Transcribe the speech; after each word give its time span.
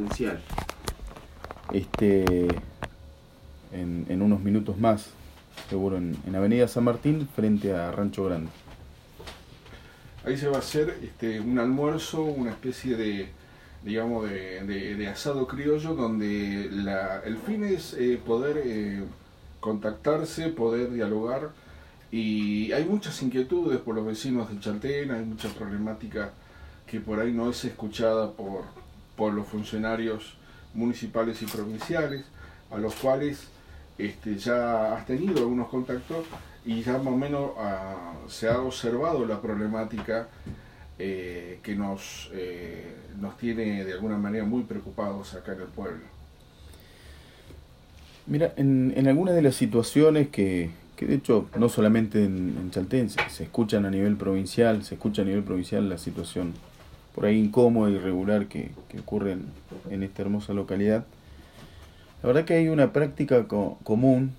presencial. 0.00 0.40
Este, 1.72 2.24
en, 3.72 4.06
en 4.08 4.22
unos 4.22 4.40
minutos 4.42 4.78
más, 4.78 5.08
seguro, 5.68 5.96
en, 5.96 6.16
en 6.26 6.36
Avenida 6.36 6.68
San 6.68 6.84
Martín, 6.84 7.28
frente 7.34 7.72
a 7.74 7.90
Rancho 7.92 8.24
Grande. 8.24 8.50
Ahí 10.24 10.36
se 10.36 10.48
va 10.48 10.56
a 10.56 10.60
hacer 10.60 10.98
este, 11.02 11.40
un 11.40 11.58
almuerzo, 11.58 12.22
una 12.22 12.50
especie 12.50 12.96
de, 12.96 13.28
digamos, 13.84 14.28
de- 14.28 14.96
de 14.96 15.08
asado 15.08 15.46
criollo, 15.46 15.94
donde 15.94 16.68
la- 16.72 17.20
el 17.24 17.36
fin 17.38 17.64
es 17.64 17.94
eh, 17.94 18.20
poder 18.24 18.60
eh, 18.64 19.04
contactarse, 19.60 20.48
poder 20.48 20.92
dialogar. 20.92 21.50
Y 22.12 22.72
hay 22.72 22.84
muchas 22.84 23.20
inquietudes 23.22 23.78
por 23.80 23.94
los 23.94 24.06
vecinos 24.06 24.48
de 24.50 24.60
Chaltén, 24.60 25.10
hay 25.10 25.24
mucha 25.24 25.48
problemática 25.50 26.30
que 26.86 27.00
por 27.00 27.18
ahí 27.20 27.32
no 27.32 27.50
es 27.50 27.64
escuchada 27.64 28.32
por, 28.32 28.62
por 29.16 29.32
los 29.32 29.46
funcionarios 29.46 30.36
municipales 30.74 31.40
y 31.42 31.46
provinciales, 31.46 32.24
a 32.70 32.78
los 32.78 32.94
cuales 32.94 33.48
este, 33.98 34.36
ya 34.36 34.94
has 34.94 35.06
tenido 35.06 35.38
algunos 35.38 35.68
contactos 35.68 36.26
y 36.64 36.82
ya 36.82 36.98
más 36.98 37.06
o 37.06 37.16
menos 37.16 37.50
ah, 37.58 38.12
se 38.28 38.48
ha 38.48 38.60
observado 38.60 39.24
la 39.24 39.40
problemática 39.40 40.28
eh, 40.98 41.60
que 41.62 41.74
nos, 41.74 42.30
eh, 42.32 42.94
nos 43.20 43.36
tiene 43.38 43.84
de 43.84 43.92
alguna 43.92 44.18
manera 44.18 44.44
muy 44.44 44.62
preocupados 44.62 45.34
acá 45.34 45.52
en 45.52 45.60
el 45.62 45.68
pueblo. 45.68 46.04
Mira, 48.26 48.52
en, 48.56 48.92
en 48.96 49.06
algunas 49.06 49.34
de 49.34 49.42
las 49.42 49.54
situaciones 49.54 50.28
que, 50.28 50.70
que 50.96 51.06
de 51.06 51.14
hecho 51.14 51.48
no 51.56 51.68
solamente 51.68 52.24
en, 52.24 52.70
en 52.74 53.10
se, 53.10 53.30
se 53.30 53.44
escuchan 53.44 53.86
a 53.86 53.90
nivel 53.90 54.16
provincial, 54.16 54.82
se 54.82 54.94
escucha 54.96 55.22
a 55.22 55.24
nivel 55.24 55.44
provincial 55.44 55.88
la 55.88 55.98
situación 55.98 56.54
por 57.16 57.26
ahí 57.26 57.40
incómoda 57.40 57.90
y 57.90 57.94
irregular 57.94 58.46
que, 58.46 58.70
que 58.88 59.00
ocurre 59.00 59.32
en, 59.32 59.46
en 59.90 60.02
esta 60.04 60.22
hermosa 60.22 60.52
localidad. 60.52 61.04
La 62.22 62.28
verdad 62.28 62.44
que 62.44 62.54
hay 62.54 62.68
una 62.68 62.92
práctica 62.92 63.48
co- 63.48 63.78
común, 63.82 64.32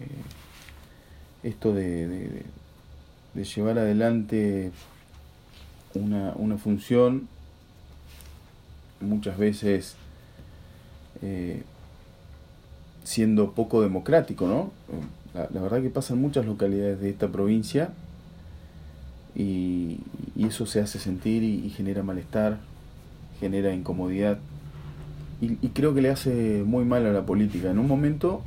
eh, 0.00 1.48
esto 1.48 1.74
de, 1.74 2.06
de- 2.08 2.42
llevar 3.44 3.78
adelante 3.78 4.70
una, 5.94 6.32
una 6.36 6.56
función, 6.56 7.28
muchas 9.00 9.36
veces 9.36 9.94
eh, 11.22 11.62
siendo 13.04 13.52
poco 13.52 13.82
democrático, 13.82 14.46
¿no? 14.46 14.70
La, 15.34 15.48
la 15.52 15.60
verdad 15.60 15.82
que 15.82 15.90
pasan 15.90 16.18
muchas 16.20 16.46
localidades 16.46 16.98
de 17.00 17.10
esta 17.10 17.28
provincia 17.28 17.90
y, 19.36 20.00
eso 20.38 20.66
se 20.66 20.80
hace 20.80 20.98
sentir 20.98 21.42
y, 21.42 21.70
genera 21.70 22.02
malestar, 22.02 22.58
genera 23.40 23.74
incomodidad 23.74 24.38
y, 25.40 25.68
creo 25.68 25.94
que 25.94 26.00
le 26.00 26.10
hace 26.10 26.62
muy 26.64 26.84
mal 26.84 27.04
a 27.06 27.12
la 27.12 27.26
política. 27.26 27.70
En 27.70 27.78
un 27.78 27.86
momento 27.86 28.42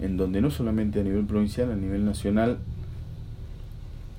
en 0.00 0.16
donde 0.16 0.40
no 0.40 0.50
solamente 0.50 1.00
a 1.00 1.02
nivel 1.02 1.24
provincial, 1.24 1.72
a 1.72 1.76
nivel 1.76 2.04
nacional, 2.04 2.58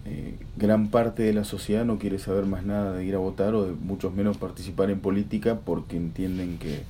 eh, 0.05 0.37
gran 0.57 0.89
parte 0.89 1.23
de 1.23 1.33
la 1.33 1.43
sociedad 1.43 1.85
no 1.85 1.99
quiere 1.99 2.17
saber 2.17 2.45
más 2.45 2.65
nada 2.65 2.93
de 2.93 3.05
ir 3.05 3.15
a 3.15 3.19
votar 3.19 3.53
o 3.53 3.65
de 3.65 3.73
mucho 3.73 4.11
menos 4.11 4.37
participar 4.37 4.89
en 4.89 4.99
política 4.99 5.59
porque 5.63 5.97
entienden 5.97 6.57
que, 6.57 6.83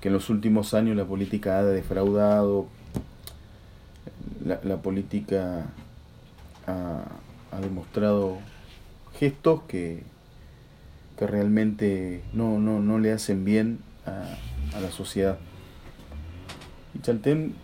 que 0.00 0.08
en 0.08 0.14
los 0.14 0.30
últimos 0.30 0.74
años 0.74 0.96
la 0.96 1.04
política 1.04 1.58
ha 1.58 1.64
defraudado, 1.64 2.66
la, 4.44 4.60
la 4.62 4.76
política 4.76 5.66
ha, 6.66 7.04
ha 7.52 7.60
demostrado 7.60 8.38
gestos 9.18 9.62
que, 9.62 10.02
que 11.18 11.26
realmente 11.26 12.22
no, 12.32 12.58
no, 12.58 12.80
no 12.80 12.98
le 12.98 13.12
hacen 13.12 13.44
bien 13.44 13.78
a, 14.06 14.76
a 14.76 14.80
la 14.80 14.90
sociedad. 14.90 15.38
Y 16.94 17.00
Chaltén, 17.00 17.54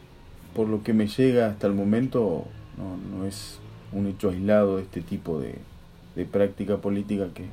por 0.54 0.68
lo 0.68 0.82
que 0.82 0.92
me 0.92 1.06
llega 1.06 1.48
hasta 1.48 1.66
el 1.66 1.74
momento, 1.74 2.46
no, 2.76 2.96
no 2.96 3.26
es 3.26 3.58
un 3.92 4.06
hecho 4.06 4.30
aislado 4.30 4.76
de 4.76 4.82
este 4.82 5.00
tipo 5.00 5.40
de, 5.40 5.56
de 6.14 6.24
práctica 6.24 6.78
política 6.78 7.28
que, 7.34 7.44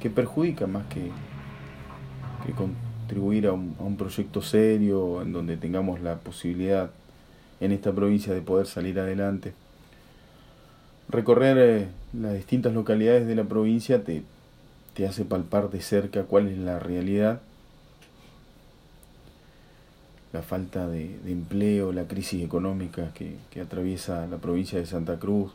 que 0.00 0.10
perjudica 0.10 0.66
más 0.66 0.86
que, 0.86 1.10
que 2.46 2.52
contribuir 2.52 3.46
a 3.46 3.52
un, 3.52 3.76
a 3.78 3.82
un 3.82 3.96
proyecto 3.96 4.42
serio 4.42 5.22
en 5.22 5.32
donde 5.32 5.56
tengamos 5.56 6.00
la 6.00 6.16
posibilidad 6.18 6.90
en 7.60 7.72
esta 7.72 7.92
provincia 7.92 8.32
de 8.32 8.40
poder 8.40 8.66
salir 8.66 8.98
adelante. 8.98 9.54
Recorrer 11.12 11.58
eh, 11.58 11.88
las 12.14 12.32
distintas 12.32 12.72
localidades 12.72 13.26
de 13.26 13.34
la 13.34 13.44
provincia 13.44 14.02
te, 14.02 14.22
te 14.94 15.06
hace 15.06 15.26
palpar 15.26 15.70
de 15.70 15.82
cerca 15.82 16.24
cuál 16.24 16.48
es 16.48 16.56
la 16.56 16.78
realidad, 16.78 17.42
la 20.32 20.40
falta 20.40 20.88
de, 20.88 21.18
empleo, 21.26 21.92
la 21.92 22.04
crisis 22.04 22.42
económica 22.42 23.12
que, 23.12 23.36
que 23.50 23.60
atraviesa 23.60 24.26
la 24.26 24.38
provincia 24.38 24.78
de 24.78 24.86
Santa 24.86 25.18
Cruz, 25.18 25.52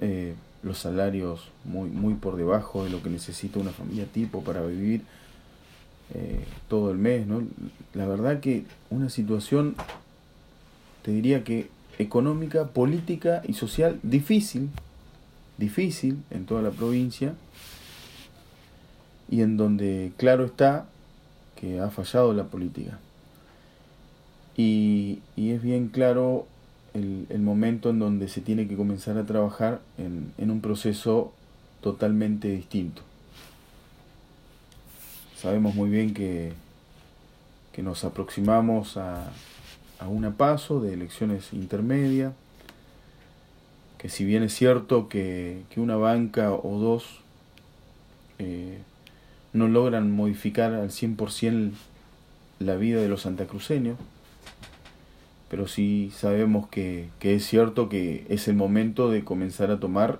eh, 0.00 0.34
los 0.64 0.78
salarios 0.78 1.48
muy, 1.64 1.88
muy 1.88 2.14
por 2.14 2.34
debajo 2.34 2.82
de 2.82 2.90
lo 2.90 3.00
que 3.04 3.08
necesita 3.08 3.60
una 3.60 3.70
familia 3.70 4.06
tipo 4.06 4.42
para 4.42 4.62
vivir 4.62 5.02
eh, 6.12 6.44
todo 6.68 6.90
el 6.90 6.98
mes, 6.98 7.24
¿no? 7.24 7.42
La 7.94 8.06
verdad 8.06 8.40
que 8.40 8.64
una 8.90 9.10
situación, 9.10 9.76
te 11.02 11.12
diría 11.12 11.44
que 11.44 11.68
económica, 11.98 12.68
política 12.68 13.42
y 13.46 13.54
social 13.54 13.98
difícil, 14.02 14.70
difícil 15.58 16.22
en 16.30 16.46
toda 16.46 16.62
la 16.62 16.70
provincia 16.70 17.34
y 19.30 19.42
en 19.42 19.56
donde 19.56 20.12
claro 20.16 20.44
está 20.44 20.86
que 21.60 21.80
ha 21.80 21.90
fallado 21.90 22.32
la 22.32 22.44
política. 22.44 22.98
Y, 24.56 25.20
y 25.36 25.50
es 25.50 25.62
bien 25.62 25.88
claro 25.88 26.46
el, 26.94 27.26
el 27.28 27.40
momento 27.40 27.90
en 27.90 27.98
donde 27.98 28.28
se 28.28 28.40
tiene 28.40 28.68
que 28.68 28.76
comenzar 28.76 29.18
a 29.18 29.24
trabajar 29.26 29.80
en, 29.98 30.32
en 30.38 30.50
un 30.50 30.60
proceso 30.60 31.32
totalmente 31.80 32.48
distinto. 32.48 33.02
Sabemos 35.36 35.74
muy 35.74 35.90
bien 35.90 36.14
que, 36.14 36.52
que 37.72 37.82
nos 37.82 38.04
aproximamos 38.04 38.96
a, 38.96 39.30
a 39.98 40.08
una 40.08 40.36
paso 40.36 40.80
de 40.80 40.94
elecciones 40.94 41.52
intermedias, 41.52 42.32
que 43.98 44.08
si 44.08 44.24
bien 44.24 44.42
es 44.42 44.54
cierto 44.54 45.08
que, 45.08 45.62
que 45.70 45.80
una 45.80 45.96
banca 45.96 46.52
o 46.52 46.78
dos 46.78 47.20
eh, 48.38 48.78
no 49.52 49.68
logran 49.68 50.10
modificar 50.10 50.74
al 50.74 50.90
100% 50.90 51.72
la 52.58 52.76
vida 52.76 53.00
de 53.00 53.08
los 53.08 53.22
santacruceños, 53.22 53.96
pero 55.48 55.68
sí 55.68 56.12
sabemos 56.14 56.68
que, 56.68 57.08
que 57.18 57.34
es 57.34 57.46
cierto 57.46 57.88
que 57.88 58.26
es 58.28 58.48
el 58.48 58.56
momento 58.56 59.10
de 59.10 59.24
comenzar 59.24 59.70
a 59.70 59.78
tomar 59.78 60.18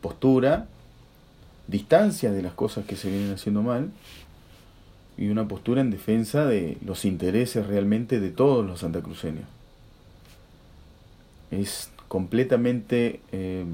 postura, 0.00 0.66
distancia 1.66 2.32
de 2.32 2.42
las 2.42 2.52
cosas 2.52 2.84
que 2.84 2.96
se 2.96 3.08
vienen 3.10 3.32
haciendo 3.32 3.62
mal 3.62 3.90
y 5.16 5.28
una 5.28 5.46
postura 5.46 5.80
en 5.80 5.90
defensa 5.90 6.46
de 6.46 6.78
los 6.84 7.04
intereses 7.04 7.66
realmente 7.66 8.20
de 8.20 8.30
todos 8.30 8.66
los 8.66 8.80
santacruceños. 8.80 9.44
Es 11.50 11.90
completamente 12.08 13.20
eh, 13.30 13.64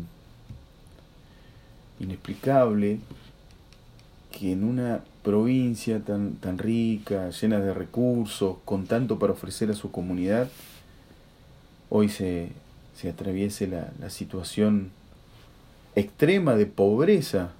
inexplicable 2.01 2.99
que 4.31 4.53
en 4.53 4.65
una 4.65 5.03
provincia 5.23 6.01
tan, 6.01 6.35
tan 6.35 6.59
rica, 6.59 7.31
llena 7.31 7.61
de 7.61 7.75
recursos, 7.75 8.57
con 8.65 8.87
tanto 8.87 9.19
para 9.19 9.33
ofrecer 9.33 9.71
a 9.71 9.75
su 9.75 9.91
comunidad, 9.91 10.49
hoy 11.89 12.09
se, 12.09 12.51
se 12.97 13.09
atraviese 13.09 13.67
la, 13.67 13.93
la 14.01 14.11
situación 14.11 14.91
extrema 15.95 16.55
de 16.55 16.67
pobreza 16.67 17.51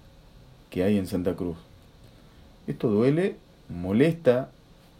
que 0.71 0.85
hay 0.85 0.99
en 0.99 1.07
Santa 1.07 1.35
Cruz. 1.35 1.57
Esto 2.67 2.89
duele, 2.89 3.37
molesta 3.69 4.51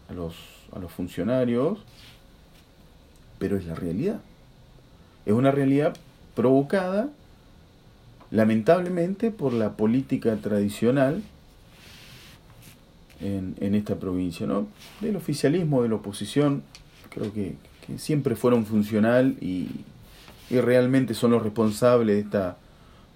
a 0.09 0.13
los, 0.13 0.35
a 0.71 0.79
los 0.79 0.91
funcionarios, 0.91 1.79
pero 3.37 3.57
es 3.57 3.65
la 3.65 3.75
realidad. 3.75 4.19
Es 5.25 5.33
una 5.33 5.51
realidad 5.51 5.95
provocada, 6.35 7.09
lamentablemente, 8.31 9.31
por 9.31 9.53
la 9.53 9.73
política 9.73 10.35
tradicional 10.37 11.23
en, 13.21 13.55
en 13.59 13.75
esta 13.75 13.95
provincia, 13.95 14.47
¿no? 14.47 14.67
Del 15.01 15.15
oficialismo, 15.15 15.83
de 15.83 15.89
la 15.89 15.95
oposición, 15.95 16.63
creo 17.09 17.33
que, 17.33 17.55
que 17.85 17.97
siempre 17.97 18.35
fueron 18.35 18.65
funcional 18.65 19.35
y, 19.41 19.69
y 20.49 20.59
realmente 20.59 21.13
son 21.13 21.31
los 21.31 21.43
responsables 21.43 22.15
de 22.15 22.21
esta 22.21 22.57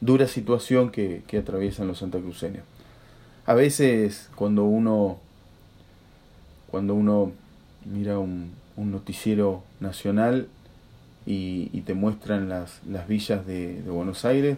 dura 0.02 0.28
situación 0.28 0.92
que, 0.92 1.24
que 1.28 1.38
atraviesan 1.38 1.88
los 1.88 2.00
santacruceños. 2.00 2.64
A 3.46 3.54
veces 3.54 4.30
cuando 4.36 4.66
uno 4.66 5.20
cuando 6.74 6.96
uno 6.96 7.32
mira 7.86 8.18
un, 8.18 8.52
noticiero 8.76 9.62
nacional 9.80 10.48
y, 11.24 11.68
te 11.82 11.94
muestran 11.94 12.50
las, 12.50 12.82
las 12.90 13.08
villas 13.08 13.46
de, 13.46 13.84
de 13.84 13.92
Buenos 13.92 14.26
Aires, 14.26 14.58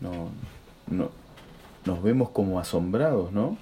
no, 0.00 0.30
no, 0.86 1.10
nos 1.84 2.02
vemos 2.02 2.30
como 2.30 2.58
asombrados, 2.58 3.30
¿no? 3.30 3.58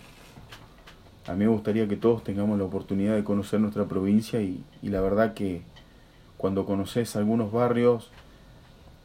A 1.26 1.32
mí 1.32 1.38
me 1.44 1.48
gustaría 1.48 1.88
que 1.88 1.96
todos 1.96 2.22
tengamos 2.22 2.56
la 2.56 2.66
oportunidad 2.66 3.16
de 3.16 3.24
conocer 3.24 3.58
nuestra 3.58 3.86
provincia 3.86 4.40
y, 4.40 4.62
la 4.82 5.00
verdad 5.00 5.34
que 5.34 5.62
cuando 6.36 6.64
conoces 6.64 7.16
algunos 7.16 7.50
barrios 7.50 8.12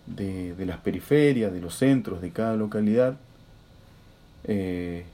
de, 0.05 0.53
las 0.67 0.77
periferias, 0.77 1.51
de 1.51 1.61
los 1.61 1.73
centros 1.73 2.21
de 2.21 2.29
cada 2.29 2.55
localidad, 2.55 3.17
eh, 4.43 5.05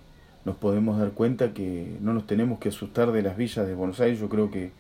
nos 0.46 0.56
podemos 0.56 0.98
dar 1.00 1.12
cuenta 1.12 1.54
que 1.54 1.98
no 2.02 2.14
nos 2.14 2.26
tenemos 2.26 2.60
que 2.60 2.70
asustar 2.70 3.12
de 3.12 3.22
las 3.22 3.38
villas 3.38 3.68
de 3.68 3.76
Buenos 3.76 4.00
Aires. 4.00 4.20
Yo 4.20 4.30
creo 4.30 4.50
que 4.50 4.72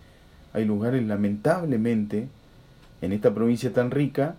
hay 0.53 0.65
lugares, 0.65 1.03
lamentablemente, 1.05 2.27
en 3.01 3.11
esta 3.11 3.33
provincia 3.33 3.71
tan 3.71 3.91
rica, 3.91 4.35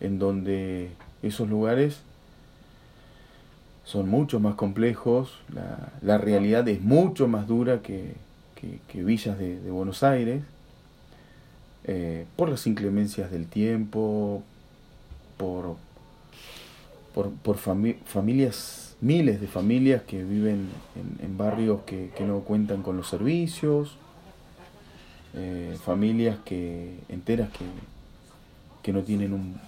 en 0.00 0.18
donde 0.18 0.90
esos 1.22 1.48
lugares 1.48 2.00
son 3.84 4.08
mucho 4.08 4.38
más 4.38 4.54
complejos, 4.54 5.32
la, 6.02 6.18
realidad 6.18 6.66
es 6.68 6.80
mucho 6.80 7.26
más 7.26 7.48
dura 7.48 7.82
que, 7.82 8.14
villas 8.94 9.38
de, 9.38 9.70
Buenos 9.70 10.02
Aires, 10.02 10.42
eh, 11.84 12.26
por 12.36 12.48
las 12.48 12.66
inclemencias 12.66 13.30
del 13.30 13.46
tiempo, 13.46 14.44
por, 15.36 15.76
por, 17.14 17.56
familias, 17.56 18.96
miles 19.00 19.40
de 19.40 19.46
familias 19.46 20.02
que 20.02 20.22
viven 20.22 20.68
en, 21.22 21.38
barrios 21.38 21.82
que, 21.82 22.10
no 22.20 22.40
cuentan 22.40 22.82
con 22.82 22.96
los 22.96 23.08
servicios, 23.08 23.96
eh, 25.34 25.76
familias 25.82 26.38
que 26.44 26.98
enteras 27.08 27.50
que, 27.50 27.64
que 28.82 28.92
no 28.92 29.02
tienen 29.02 29.32
un, 29.32 29.60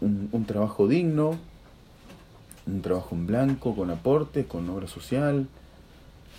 un, 0.00 0.44
trabajo 0.44 0.86
digno, 0.88 1.36
un 2.66 2.82
trabajo 2.82 3.14
en 3.14 3.26
blanco, 3.26 3.74
con 3.74 3.90
aportes, 3.90 4.46
con 4.46 4.68
obra 4.70 4.86
social, 4.86 5.48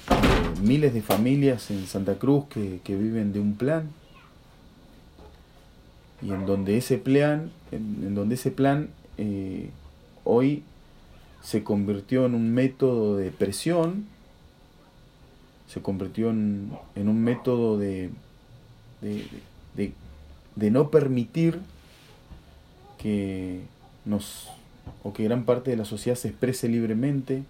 eh, 0.10 0.62
miles 0.62 0.94
de 0.94 1.02
familias 1.02 1.72
en 1.72 1.86
Santa 1.88 2.16
Cruz 2.16 2.46
que, 2.50 2.80
viven 2.86 3.34
de 3.34 3.40
un 3.40 3.56
plan. 3.56 3.90
Y 6.22 6.32
en 6.32 6.46
donde 6.46 6.78
ese 6.78 6.98
plan, 6.98 7.52
en, 7.72 8.14
donde 8.14 8.36
ese 8.36 8.52
plan 8.52 8.90
eh, 9.18 9.70
hoy 10.24 10.64
se 11.42 11.64
convirtió 11.64 12.26
en 12.26 12.36
un 12.36 12.54
método 12.54 13.18
de 13.18 13.32
presión, 13.32 14.06
se 15.68 15.82
convirtió 15.82 16.30
en, 16.30 16.72
un 16.96 17.24
método 17.24 17.78
de, 17.78 18.10
de, 19.02 19.94
de 20.56 20.72
no 20.72 20.90
permitir 20.90 21.60
que 22.98 23.62
nos 24.06 24.50
o 25.04 25.14
que 25.14 25.24
gran 25.24 25.44
parte 25.44 25.72
de 25.72 25.78
la 25.78 25.86
sociedad 25.86 26.18
se 26.18 26.30
exprese 26.30 26.68
libremente. 26.68 27.44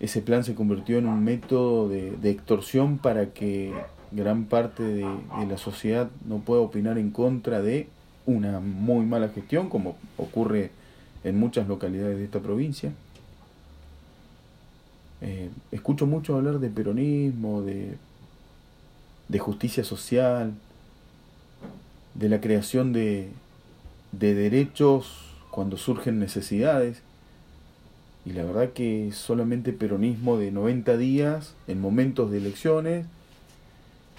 Ese 0.00 0.20
plan 0.20 0.44
se 0.44 0.54
convirtió 0.54 0.98
en 0.98 1.06
un 1.06 1.24
método 1.24 1.88
de, 1.88 2.30
extorsión 2.30 2.98
para 2.98 3.32
que 3.32 3.72
gran 4.12 4.44
parte 4.44 4.82
de, 4.82 5.06
la 5.48 5.58
sociedad 5.58 6.10
no 6.26 6.38
pueda 6.38 6.60
opinar 6.60 6.98
en 6.98 7.10
contra 7.10 7.62
de 7.62 7.88
una 8.26 8.60
muy 8.60 9.06
mala 9.06 9.28
gestión, 9.28 9.68
como 9.68 9.96
ocurre 10.16 10.70
en 11.26 11.38
muchas 11.38 11.66
localidades 11.66 12.18
de 12.18 12.24
esta 12.24 12.40
provincia. 12.40 12.92
Eh, 15.20 15.50
escucho 15.72 16.06
mucho 16.06 16.36
hablar 16.36 16.60
de 16.60 16.68
peronismo, 16.68 17.62
de, 17.62 17.96
de 19.28 19.38
justicia 19.38 19.82
social, 19.82 20.54
de 22.14 22.28
la 22.28 22.40
creación 22.40 22.92
de, 22.92 23.28
de 24.12 24.34
derechos 24.34 25.32
cuando 25.50 25.76
surgen 25.76 26.20
necesidades. 26.20 27.02
Y 28.24 28.32
la 28.32 28.44
verdad 28.44 28.72
que 28.72 29.10
solamente 29.12 29.72
peronismo 29.72 30.36
de 30.38 30.52
90 30.52 30.96
días 30.96 31.54
en 31.66 31.80
momentos 31.80 32.30
de 32.30 32.38
elecciones 32.38 33.06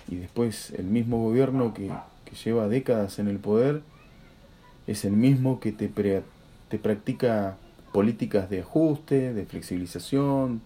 y 0.09 0.15
después 0.15 0.71
el 0.71 0.85
mismo 0.85 1.21
gobierno 1.23 1.73
que, 1.73 1.91
lleva 2.43 2.67
décadas 2.67 3.19
en 3.19 3.29
el 3.29 3.37
poder 3.37 3.81
es 4.85 5.05
el 5.05 5.13
mismo 5.13 5.61
que 5.61 5.71
te, 5.71 5.89
te 6.69 6.77
practica 6.77 7.57
políticas 7.91 8.49
de 8.49 8.61
ajuste, 8.61 9.33
de 9.33 9.45
flexibilización, 9.45 10.61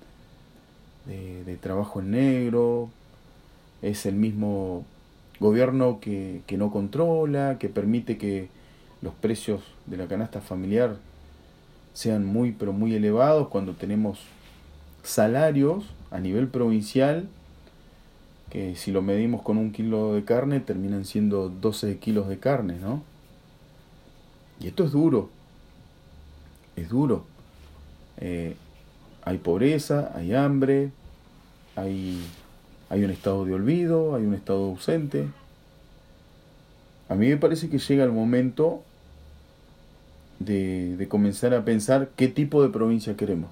de, 1.05 1.57
trabajo 1.57 1.99
en 1.99 2.11
negro, 2.11 2.89
es 3.81 4.05
el 4.05 4.15
mismo 4.15 4.85
gobierno 5.39 5.99
que, 5.99 6.41
que 6.47 6.57
no 6.57 6.71
controla, 6.71 7.57
que 7.59 7.69
permite 7.69 8.17
que 8.17 8.49
los 9.01 9.13
precios 9.13 9.61
de 9.85 9.97
la 9.97 10.07
canasta 10.07 10.41
familiar 10.41 10.97
sean 11.93 12.25
muy 12.25 12.51
pero 12.51 12.73
muy 12.73 12.95
elevados 12.95 13.49
cuando 13.49 13.73
tenemos 13.73 14.19
salarios 15.03 15.83
a 16.11 16.19
nivel 16.19 16.47
provincial 16.47 17.27
que 18.51 18.75
si 18.75 18.91
lo 18.91 19.01
medimos 19.01 19.41
con 19.41 19.57
un 19.57 19.71
kilo 19.71 20.13
de 20.13 20.25
carne 20.25 20.59
terminan 20.59 21.05
siendo 21.05 21.49
12 21.49 21.97
kilos 21.97 22.27
de 22.27 22.37
carne, 22.37 22.75
¿no? 22.81 23.01
Y 24.59 24.67
esto 24.67 24.83
es 24.83 24.91
duro, 24.91 25.29
es 26.75 26.89
duro. 26.89 27.25
Eh, 28.17 28.55
hay 29.23 29.37
pobreza, 29.37 30.11
hay 30.15 30.33
hambre, 30.33 30.91
hay, 31.75 32.21
hay 32.89 33.03
un 33.03 33.11
estado 33.11 33.45
de 33.45 33.53
olvido, 33.53 34.15
hay 34.15 34.25
un 34.25 34.33
estado 34.33 34.65
ausente. 34.65 35.27
A 37.09 37.15
mí 37.15 37.27
me 37.27 37.37
parece 37.37 37.69
que 37.69 37.77
llega 37.77 38.03
el 38.03 38.11
momento 38.11 38.83
de, 40.45 41.07
comenzar 41.09 41.53
a 41.53 41.63
pensar 41.63 42.09
qué 42.15 42.27
tipo 42.27 42.63
de 42.63 42.69
provincia 42.69 43.15
queremos. 43.15 43.51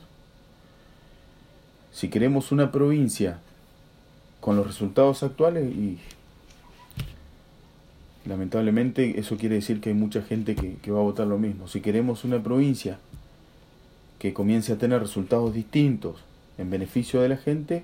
Si 1.92 2.10
queremos 2.10 2.52
una 2.52 2.72
provincia 2.72 3.40
con 4.40 4.56
los 4.56 4.66
resultados 4.66 5.24
actuales 5.24 5.70
y 5.76 6.00
lamentablemente 8.30 9.20
eso 9.20 9.36
quiere 9.38 9.56
decir 9.56 9.82
que 9.82 9.90
hay 9.90 9.96
mucha 9.96 10.22
gente 10.22 10.56
que, 10.56 10.76
que, 10.76 10.92
va 10.92 11.00
a 11.00 11.04
votar 11.04 11.28
lo 11.28 11.38
mismo. 11.38 11.68
Si 11.68 11.82
queremos 11.82 12.24
una 12.24 12.42
provincia 12.42 13.00
que 14.20 14.34
comience 14.34 14.72
a 14.72 14.78
tener 14.78 15.02
resultados 15.02 15.54
distintos 15.54 16.24
en 16.58 16.70
beneficio 16.70 17.22
de 17.22 17.30
la 17.30 17.38
gente, 17.38 17.84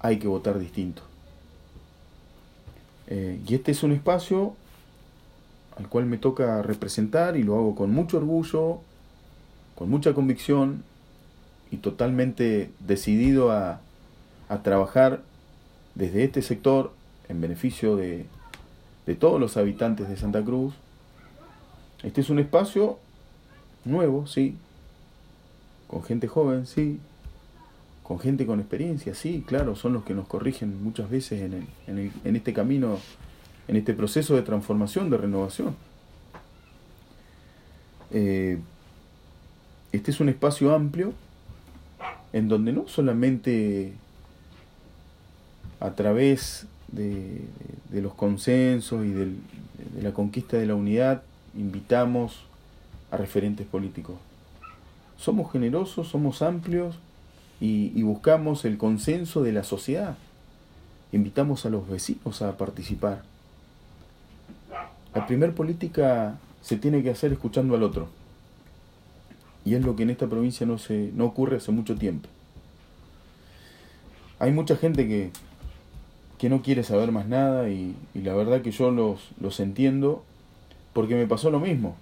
hay 0.00 0.18
que 0.18 0.28
votar 0.28 0.58
distinto. 0.58 1.02
Eh, 3.08 3.40
y 3.46 3.54
este 3.54 3.72
es 3.72 3.82
un 3.82 3.92
espacio 3.92 4.54
al 5.76 5.88
cual 5.88 6.06
me 6.06 6.18
toca 6.18 6.60
representar 6.62 7.36
y 7.36 7.42
lo 7.42 7.56
hago 7.56 7.74
con 7.74 7.90
mucho 7.90 8.18
orgullo, 8.18 8.80
con 9.74 9.88
mucha 9.88 10.12
convicción 10.12 10.82
y 11.70 11.78
totalmente 11.78 12.70
decidido 12.80 13.50
a, 13.52 13.80
trabajar 14.62 15.20
desde 15.94 16.24
este 16.24 16.40
sector 16.40 16.90
en 17.28 17.42
beneficio 17.42 17.96
de, 17.96 18.24
de 19.08 19.14
todos 19.14 19.40
los 19.40 19.56
habitantes 19.56 20.06
de 20.06 20.18
Santa 20.18 20.44
Cruz. 20.44 20.74
Este 22.02 22.20
es 22.20 22.28
un 22.28 22.40
espacio 22.40 22.98
nuevo, 23.86 24.26
sí, 24.26 24.54
con 25.86 26.04
gente 26.04 26.28
joven, 26.28 26.66
sí, 26.66 27.00
con 28.02 28.18
gente 28.20 28.44
con 28.44 28.60
experiencia, 28.60 29.14
sí, 29.14 29.42
claro, 29.46 29.76
son 29.76 29.94
los 29.94 30.04
que 30.04 30.12
nos 30.12 30.28
corrigen 30.28 30.84
muchas 30.84 31.08
veces 31.08 31.40
en, 31.40 31.66
en, 31.86 32.36
este 32.36 32.52
camino 32.52 32.98
en 33.66 33.76
este 33.76 33.94
proceso 33.94 34.36
de 34.36 34.42
transformación, 34.42 35.08
de 35.08 35.16
renovación. 35.16 35.74
Eh, 38.10 38.58
este 39.90 40.10
es 40.10 40.20
un 40.20 40.28
espacio 40.28 40.74
amplio 40.74 41.14
en 42.34 42.48
donde 42.48 42.74
no 42.74 42.86
solamente 42.88 43.94
a 45.80 45.92
través 45.92 46.66
de, 46.88 47.42
los 47.92 48.14
consensos 48.14 49.04
y 49.04 49.10
de 49.10 49.32
la 50.00 50.12
conquista 50.12 50.56
de 50.56 50.66
la 50.66 50.74
unidad 50.74 51.22
invitamos 51.56 52.44
a 53.10 53.16
referentes 53.16 53.66
políticos. 53.66 54.16
Somos 55.16 55.50
generosos, 55.50 56.08
somos 56.08 56.42
amplios 56.42 56.96
y 57.60 58.02
buscamos 58.02 58.64
el 58.64 58.78
consenso 58.78 59.42
de 59.42 59.52
la 59.52 59.64
sociedad. 59.64 60.16
Invitamos 61.12 61.64
a 61.64 61.70
los 61.70 61.88
vecinos 61.88 62.42
a 62.42 62.56
participar. 62.56 63.22
La 65.14 65.26
primer 65.26 65.54
política 65.54 66.38
se 66.62 66.76
tiene 66.76 67.02
que 67.02 67.10
hacer 67.10 67.32
escuchando 67.32 67.74
al 67.74 67.82
otro. 67.82 68.08
Y 69.64 69.74
es 69.74 69.84
lo 69.84 69.96
que 69.96 70.02
en 70.02 70.10
esta 70.10 70.26
provincia 70.26 70.66
no, 70.66 70.78
se, 70.78 71.10
no 71.14 71.24
ocurre 71.24 71.56
hace 71.56 71.72
mucho 71.72 71.96
tiempo. 71.96 72.28
Hay 74.38 74.52
mucha 74.52 74.76
gente 74.76 75.08
que, 75.08 75.30
que 76.38 76.48
no 76.48 76.62
quiere 76.62 76.84
saber 76.84 77.12
más 77.12 77.26
nada 77.26 77.68
y, 77.68 77.94
la 78.14 78.34
verdad 78.34 78.62
que 78.62 78.70
yo 78.70 78.90
los, 78.90 79.30
los 79.40 79.60
entiendo 79.60 80.24
porque 80.92 81.14
me 81.14 81.26
pasó 81.26 81.50
lo 81.50 81.60
mismo. 81.60 81.96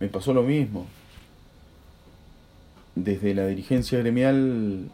Me 0.00 0.08
pasó 0.08 0.32
lo 0.32 0.42
mismo. 0.42 0.86
Desde 2.94 3.34
la 3.34 3.46
dirigencia 3.46 3.98
gremial 3.98 4.90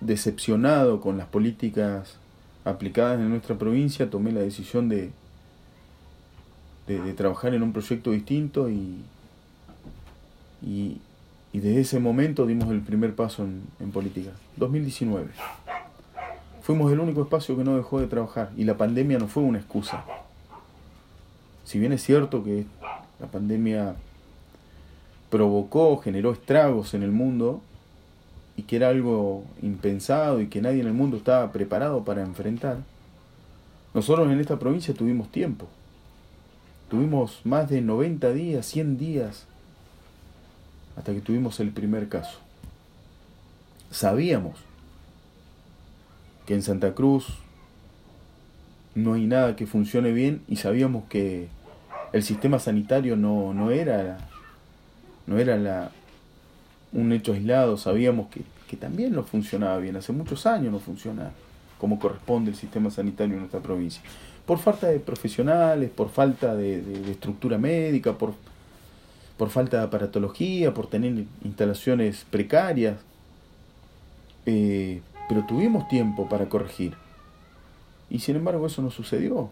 decepcionado 0.00 1.00
con 1.00 1.16
las 1.18 1.28
políticas 1.28 2.16
aplicadas 2.64 3.20
en 3.20 3.28
nuestra 3.28 3.56
provincia, 3.58 4.10
tomé 4.10 4.32
la 4.32 4.40
decisión 4.40 4.88
de, 4.88 5.10
de, 6.86 7.12
trabajar 7.14 7.54
en 7.54 7.62
un 7.62 7.72
proyecto 7.72 8.10
distinto 8.10 8.68
y, 8.70 9.04
Y, 10.62 11.00
desde 11.52 11.80
ese 11.80 12.00
momento 12.00 12.46
dimos 12.46 12.70
el 12.70 12.80
primer 12.80 13.14
paso 13.14 13.44
en, 13.44 13.62
en 13.78 13.90
política. 13.92 14.30
2019. 14.56 15.28
Fuimos 16.62 16.92
el 16.92 17.00
único 17.00 17.22
espacio 17.22 17.56
que 17.56 17.64
no 17.64 17.76
dejó 17.76 18.00
de 18.00 18.06
trabajar 18.06 18.50
y 18.56 18.64
la 18.64 18.76
pandemia 18.76 19.18
no 19.18 19.26
fue 19.26 19.42
una 19.42 19.58
excusa. 19.58 20.04
Si 21.64 21.80
bien 21.80 21.92
es 21.92 22.02
cierto 22.04 22.44
que 22.44 22.66
la 23.18 23.26
pandemia 23.26 23.96
provocó, 25.28 25.96
generó 25.98 26.32
estragos 26.32 26.94
en 26.94 27.02
el 27.02 27.10
mundo 27.10 27.60
y 28.56 28.62
que 28.62 28.76
era 28.76 28.90
algo 28.90 29.44
impensado 29.60 30.40
y 30.40 30.46
que 30.46 30.62
nadie 30.62 30.80
en 30.80 30.86
el 30.86 30.92
mundo 30.92 31.16
estaba 31.16 31.50
preparado 31.50 32.04
para 32.04 32.22
enfrentar, 32.22 32.78
nosotros 33.92 34.30
en 34.30 34.38
esta 34.38 34.58
provincia 34.58 34.94
tuvimos 34.94 35.32
tiempo. 35.32 35.66
Tuvimos 36.88 37.40
más 37.44 37.68
de 37.70 37.80
90 37.80 38.32
días, 38.32 38.66
100 38.66 38.98
días, 38.98 39.46
hasta 40.96 41.12
que 41.12 41.20
tuvimos 41.20 41.58
el 41.58 41.70
primer 41.70 42.08
caso. 42.08 42.38
Sabíamos 43.90 44.58
que 46.46 46.54
en 46.54 46.62
Santa 46.62 46.94
Cruz 46.94 47.26
no 48.94 49.14
hay 49.14 49.26
nada 49.26 49.56
que 49.56 49.66
funcione 49.66 50.12
bien 50.12 50.42
y 50.48 50.56
sabíamos 50.56 51.04
que 51.08 51.48
el 52.12 52.22
sistema 52.22 52.58
sanitario 52.58 53.16
no, 53.16 53.54
no 53.54 53.70
era, 53.70 54.18
no 55.26 55.38
era 55.38 55.56
la, 55.56 55.90
un 56.92 57.12
hecho 57.12 57.32
aislado, 57.32 57.76
sabíamos 57.78 58.28
que, 58.28 58.42
que 58.68 58.76
también 58.76 59.12
no 59.12 59.22
funcionaba 59.22 59.78
bien, 59.78 59.96
hace 59.96 60.12
muchos 60.12 60.46
años 60.46 60.72
no 60.72 60.78
funciona 60.78 61.30
como 61.82 61.98
corresponde 61.98 62.52
el 62.52 62.56
sistema 62.56 62.90
sanitario 62.90 63.34
en 63.34 63.40
nuestra 63.40 63.60
provincia. 63.60 64.00
Por 64.46 64.58
falta 64.58 64.86
de 64.88 65.00
profesionales, 65.00 65.90
por 65.90 66.10
falta 66.10 66.54
de, 66.54 67.10
estructura 67.10 67.58
médica, 67.58 68.12
por, 68.12 68.34
por 69.36 69.50
falta 69.50 69.78
de 69.78 69.84
aparatología, 69.84 70.72
por 70.72 70.86
tener 70.86 71.24
instalaciones 71.42 72.24
precarias. 72.30 72.98
Eh, 74.46 75.00
pero 75.28 75.44
tuvimos 75.46 75.88
tiempo 75.88 76.28
para 76.28 76.48
corregir. 76.48 76.94
Y 78.10 78.20
sin 78.20 78.36
embargo 78.36 78.66
eso 78.66 78.82
no 78.82 78.90
sucedió. 78.90 79.50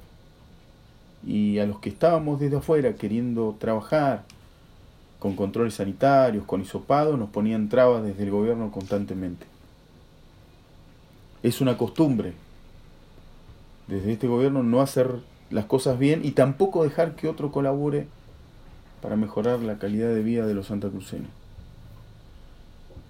Y 1.27 1.59
a 1.59 1.67
los 1.67 1.81
que 1.81 1.91
estábamos 1.91 2.41
desde 2.41 2.57
afuera 2.57 2.95
queriendo 2.95 3.57
trabajar 3.59 4.25
con 5.19 5.37
controles 5.37 5.75
sanitarios, 5.75 6.45
con 6.45 6.63
hisopados, 6.63 7.19
nos 7.19 7.31
ponían 7.31 7.69
trabas 7.69 8.03
desde 8.03 8.23
el 8.25 8.31
gobierno 8.31 8.71
constantemente 8.71 9.47
es 11.43 11.61
una 11.61 11.79
costumbre 11.79 12.35
desde 13.87 14.13
este 14.13 14.29
gobierno 14.29 14.63
no 14.63 14.81
hacer 14.81 15.17
las 15.51 15.65
cosas 15.65 15.99
bien 15.99 16.21
y 16.25 16.33
tampoco 16.33 16.85
dejar 16.85 17.17
que 17.17 17.29
otro 17.29 17.51
colabore 17.51 18.07
para 19.03 19.17
mejorar 19.17 19.61
la 19.61 19.79
calidad 19.79 20.15
de 20.15 20.23
vida 20.23 20.47
de 20.47 20.55
los 20.55 20.69
santacruceños. 20.69 21.31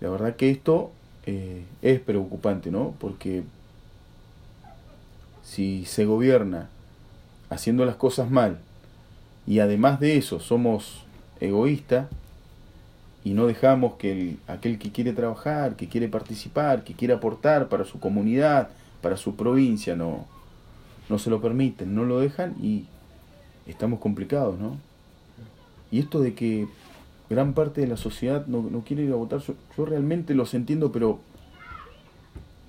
La 0.00 0.08
verdad 0.08 0.36
que 0.36 0.50
esto 0.50 0.92
eh, 1.26 1.64
es 1.82 2.00
preocupante, 2.00 2.70
¿no? 2.70 2.94
Porque 2.98 3.42
si 5.42 5.84
se 5.84 6.04
gobierna 6.04 6.68
haciendo 7.48 7.84
las 7.84 7.96
cosas 7.96 8.30
mal 8.30 8.58
y 9.46 9.58
además 9.58 10.00
de 10.00 10.16
eso 10.16 10.40
somos 10.40 11.04
egoístas, 11.40 12.06
y 13.24 13.34
no 13.34 13.46
dejamos 13.46 13.94
que 13.94 14.12
el, 14.12 14.38
aquel 14.46 14.78
que 14.78 14.92
quiere 14.92 15.12
trabajar, 15.12 15.76
que 15.76 15.88
quiere 15.88 16.08
participar, 16.08 16.84
que 16.84 16.94
quiere 16.94 17.14
aportar 17.14 17.68
para 17.68 17.84
su 17.84 18.00
comunidad, 18.00 18.70
para 19.02 19.16
su 19.16 19.36
provincia, 19.36 19.94
no, 19.94 20.26
no 21.08 21.18
se 21.18 21.30
lo 21.30 21.40
permiten, 21.40 21.94
no 21.94 22.04
lo 22.04 22.20
dejan 22.20 22.54
y 22.62 22.86
estamos 23.66 24.00
complicados, 24.00 24.58
¿no? 24.58 24.76
Y 25.90 25.98
esto 25.98 26.20
de 26.20 26.34
que 26.34 26.66
gran 27.30 27.54
parte 27.54 27.80
de 27.80 27.86
la 27.86 27.96
sociedad 27.96 28.46
no, 28.46 28.62
no 28.62 28.80
quiere 28.80 29.04
ir 29.04 29.12
a 29.12 29.16
votar, 29.16 29.40
yo, 29.40 29.54
yo, 29.76 29.86
realmente 29.86 30.34
los 30.34 30.52
entiendo, 30.52 30.90
pero 30.92 31.20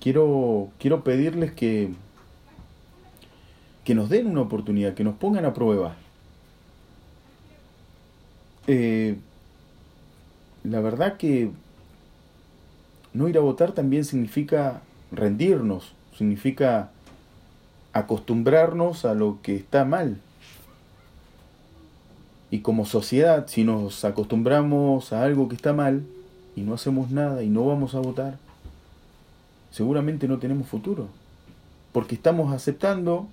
quiero, 0.00 0.70
quiero 0.78 1.04
pedirles 1.04 1.52
que, 1.52 1.90
que 3.84 3.94
nos 3.94 4.08
den 4.08 4.28
una 4.28 4.40
oportunidad, 4.40 4.94
que 4.94 5.04
nos 5.04 5.16
pongan 5.16 5.44
a 5.44 5.52
prueba. 5.52 5.96
Eh, 8.68 9.16
la 10.62 10.80
verdad 10.80 11.16
que 11.16 11.50
no 13.12 13.28
ir 13.28 13.36
a 13.36 13.40
votar 13.40 13.72
también 13.72 14.04
significa 14.04 14.82
rendirnos, 15.10 15.92
significa 16.16 16.92
acostumbrarnos 17.92 19.04
a 19.04 19.14
lo 19.14 19.40
que 19.42 19.56
está 19.56 19.84
mal. 19.84 20.18
Y 22.52 22.58
como 22.58 22.84
sociedad, 22.84 23.46
si 23.48 23.64
nos 23.64 24.04
acostumbramos 24.04 25.14
a 25.14 25.24
algo 25.24 25.48
que 25.48 25.56
está 25.56 25.72
mal 25.72 26.04
y 26.54 26.60
no 26.60 26.74
hacemos 26.74 27.10
nada 27.10 27.42
y 27.42 27.48
no 27.48 27.64
vamos 27.64 27.94
a 27.94 28.00
votar, 28.00 28.36
seguramente 29.70 30.28
no 30.28 30.38
tenemos 30.38 30.68
futuro. 30.68 31.08
Porque 31.92 32.14
estamos 32.14 32.52
aceptando 32.52 33.26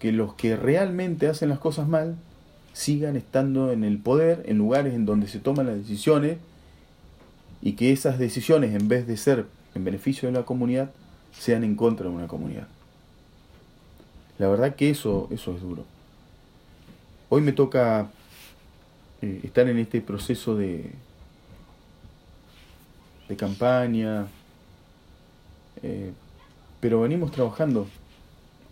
que 0.00 0.10
los 0.10 0.34
que 0.34 0.56
realmente 0.56 1.28
hacen 1.28 1.48
las 1.48 1.60
cosas 1.60 1.86
mal 1.86 2.16
sigan 2.72 3.14
estando 3.14 3.70
en 3.70 3.84
el 3.84 3.98
poder, 3.98 4.42
en 4.46 4.58
lugares 4.58 4.94
en 4.94 5.06
donde 5.06 5.28
se 5.28 5.38
toman 5.38 5.66
las 5.66 5.76
decisiones 5.76 6.38
y 7.62 7.74
que 7.74 7.92
esas 7.92 8.18
decisiones, 8.18 8.74
en 8.74 8.88
vez 8.88 9.06
de 9.06 9.16
ser 9.16 9.46
en 9.76 9.84
beneficio 9.84 10.28
de 10.28 10.32
la 10.32 10.44
comunidad, 10.44 10.90
sean 11.38 11.62
en 11.62 11.76
contra 11.76 12.08
de 12.08 12.12
una 12.16 12.26
comunidad. 12.26 12.66
La 14.38 14.48
verdad 14.48 14.74
que 14.74 14.90
eso, 14.90 15.28
eso 15.30 15.54
es 15.54 15.60
duro. 15.60 15.84
Hoy 17.28 17.40
me 17.40 17.52
toca 17.52 18.10
eh, 19.24 19.40
estar 19.42 19.66
en 19.70 19.78
este 19.78 20.02
proceso 20.02 20.54
de, 20.54 20.90
de 23.26 23.36
campaña, 23.36 24.26
eh, 25.82 26.12
pero 26.78 27.00
venimos 27.00 27.32
trabajando 27.32 27.86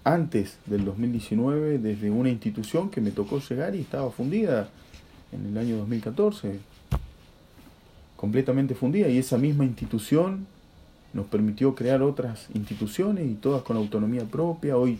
antes 0.04 0.58
del 0.66 0.84
2019 0.84 1.78
desde 1.78 2.10
una 2.10 2.28
institución 2.28 2.90
que 2.90 3.00
me 3.00 3.12
tocó 3.12 3.38
llegar 3.40 3.74
y 3.74 3.80
estaba 3.80 4.10
fundida 4.10 4.68
en 5.32 5.46
el 5.46 5.56
año 5.56 5.78
2014, 5.78 6.58
completamente 8.14 8.74
fundida, 8.74 9.08
y 9.08 9.16
esa 9.16 9.38
misma 9.38 9.64
institución 9.64 10.46
nos 11.14 11.24
permitió 11.28 11.74
crear 11.74 12.02
otras 12.02 12.48
instituciones 12.52 13.26
y 13.26 13.36
todas 13.36 13.62
con 13.62 13.78
autonomía 13.78 14.24
propia. 14.24 14.76
Hoy, 14.76 14.98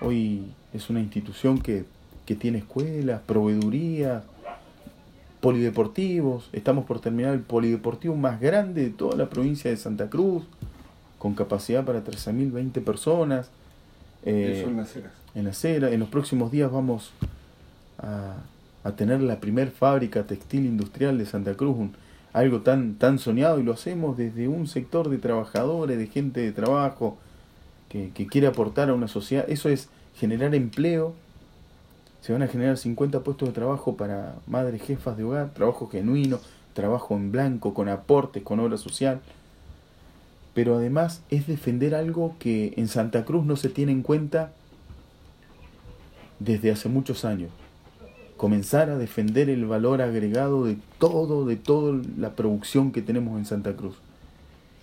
hoy 0.00 0.44
es 0.72 0.88
una 0.88 1.00
institución 1.00 1.60
que, 1.60 1.84
que 2.24 2.34
tiene 2.34 2.58
escuelas, 2.58 3.20
proveedurías, 3.20 4.22
polideportivos. 5.46 6.48
Estamos 6.52 6.86
por 6.86 6.98
terminar 6.98 7.32
el 7.32 7.38
polideportivo 7.38 8.16
más 8.16 8.40
grande 8.40 8.82
de 8.82 8.90
toda 8.90 9.16
la 9.16 9.30
provincia 9.30 9.70
de 9.70 9.76
Santa 9.76 10.10
Cruz, 10.10 10.42
con 11.20 11.36
capacidad 11.36 11.84
para 11.84 12.02
13.020 12.02 12.82
personas. 12.82 13.50
Eh, 14.24 14.58
Eso 14.58 14.70
en 14.70 14.76
las 14.76 14.96
En 15.36 15.44
la 15.44 15.50
acera. 15.50 15.92
En 15.92 16.00
los 16.00 16.08
próximos 16.08 16.50
días 16.50 16.72
vamos 16.72 17.12
a, 17.98 18.38
a 18.82 18.96
tener 18.96 19.22
la 19.22 19.38
primer 19.38 19.70
fábrica 19.70 20.24
textil 20.24 20.66
industrial 20.66 21.16
de 21.16 21.26
Santa 21.26 21.54
Cruz, 21.54 21.76
algo 22.32 22.62
tan, 22.62 22.96
tan 22.96 23.20
soñado 23.20 23.60
y 23.60 23.62
lo 23.62 23.72
hacemos 23.72 24.16
desde 24.16 24.48
un 24.48 24.66
sector 24.66 25.08
de 25.10 25.18
trabajadores, 25.18 25.96
de 25.96 26.08
gente 26.08 26.40
de 26.40 26.50
trabajo 26.50 27.18
que, 27.88 28.10
que 28.10 28.26
quiere 28.26 28.48
aportar 28.48 28.90
a 28.90 28.94
una 28.94 29.06
sociedad. 29.06 29.44
Eso 29.48 29.68
es 29.68 29.90
generar 30.16 30.56
empleo. 30.56 31.14
Se 32.26 32.32
van 32.32 32.42
a 32.42 32.48
generar 32.48 32.76
50 32.76 33.20
puestos 33.20 33.48
de 33.48 33.54
trabajo 33.54 33.96
para 33.96 34.34
madres 34.46 34.82
jefas 34.82 35.16
de 35.16 35.22
hogar, 35.22 35.54
trabajo 35.54 35.88
genuino, 35.88 36.40
trabajo 36.74 37.14
en 37.14 37.30
blanco, 37.30 37.72
con 37.72 37.88
aportes, 37.88 38.42
con 38.42 38.58
obra 38.58 38.76
social 38.76 39.20
pero 40.56 40.74
además 40.74 41.22
es 41.28 41.46
defender 41.46 41.94
algo 41.94 42.34
que 42.38 42.72
en 42.78 42.88
Santa 42.88 43.26
Cruz 43.26 43.44
no 43.44 43.56
se 43.56 43.68
tiene 43.68 43.92
en 43.92 44.00
cuenta 44.00 44.54
desde 46.38 46.70
hace 46.70 46.88
muchos 46.88 47.26
años. 47.26 47.50
Comenzar 48.38 48.88
a 48.88 48.96
defender 48.96 49.50
el 49.50 49.66
valor 49.66 50.00
agregado 50.00 50.64
de 50.64 50.78
todo, 50.98 51.44
de 51.44 51.56
toda 51.56 52.00
la 52.16 52.36
producción 52.36 52.90
que 52.90 53.02
tenemos 53.02 53.36
en 53.36 53.44
Santa 53.44 53.76
Cruz. 53.76 53.96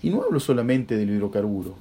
Y 0.04 0.12
no 0.12 0.22
hablo 0.22 0.40
solamente 0.40 0.96
del 0.96 1.10
hidrocarburo. 1.10 1.74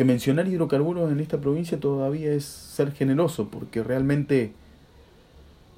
Que 0.00 0.04
mencionar 0.06 0.48
hidrocarburos 0.48 1.12
en 1.12 1.20
esta 1.20 1.42
provincia 1.42 1.78
todavía 1.78 2.32
es 2.32 2.46
ser 2.46 2.90
generoso, 2.92 3.48
porque 3.50 3.82
realmente 3.82 4.50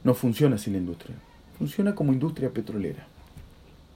no 0.05 0.14
funciona 0.14 0.55
así 0.55 0.71
la 0.71 0.79
industria. 0.79 1.17
Funciona 1.59 1.97
como 1.97 2.12
industria 2.12 2.50
petrolera. 2.50 3.05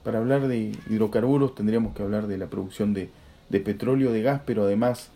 Para 0.03 0.17
hablar 0.17 0.49
de 0.49 0.73
hidrocarburos 0.89 1.55
tendríamos 1.55 1.95
que 1.95 2.03
hablar 2.03 2.27
de 2.27 2.37
la 2.37 2.47
producción 2.47 2.93
de, 2.93 3.09
petróleo, 3.61 4.11
de 4.11 4.21
gas, 4.21 4.41
pero 4.45 4.63
además 4.63 5.11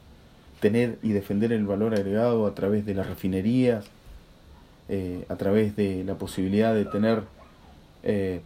tener 0.61 0.97
y 1.03 1.09
defender 1.09 1.51
el 1.51 1.65
valor 1.65 1.93
agregado 1.93 2.47
a 2.47 2.55
través 2.55 2.85
de 2.85 2.93
las 2.93 3.07
refinerías, 3.07 3.87
eh, 4.87 5.25
a 5.27 5.35
través 5.35 5.75
de 5.75 6.05
la 6.05 6.15
posibilidad 6.15 6.73
de 6.73 6.85
tener 6.85 7.23
eh, 8.03 8.39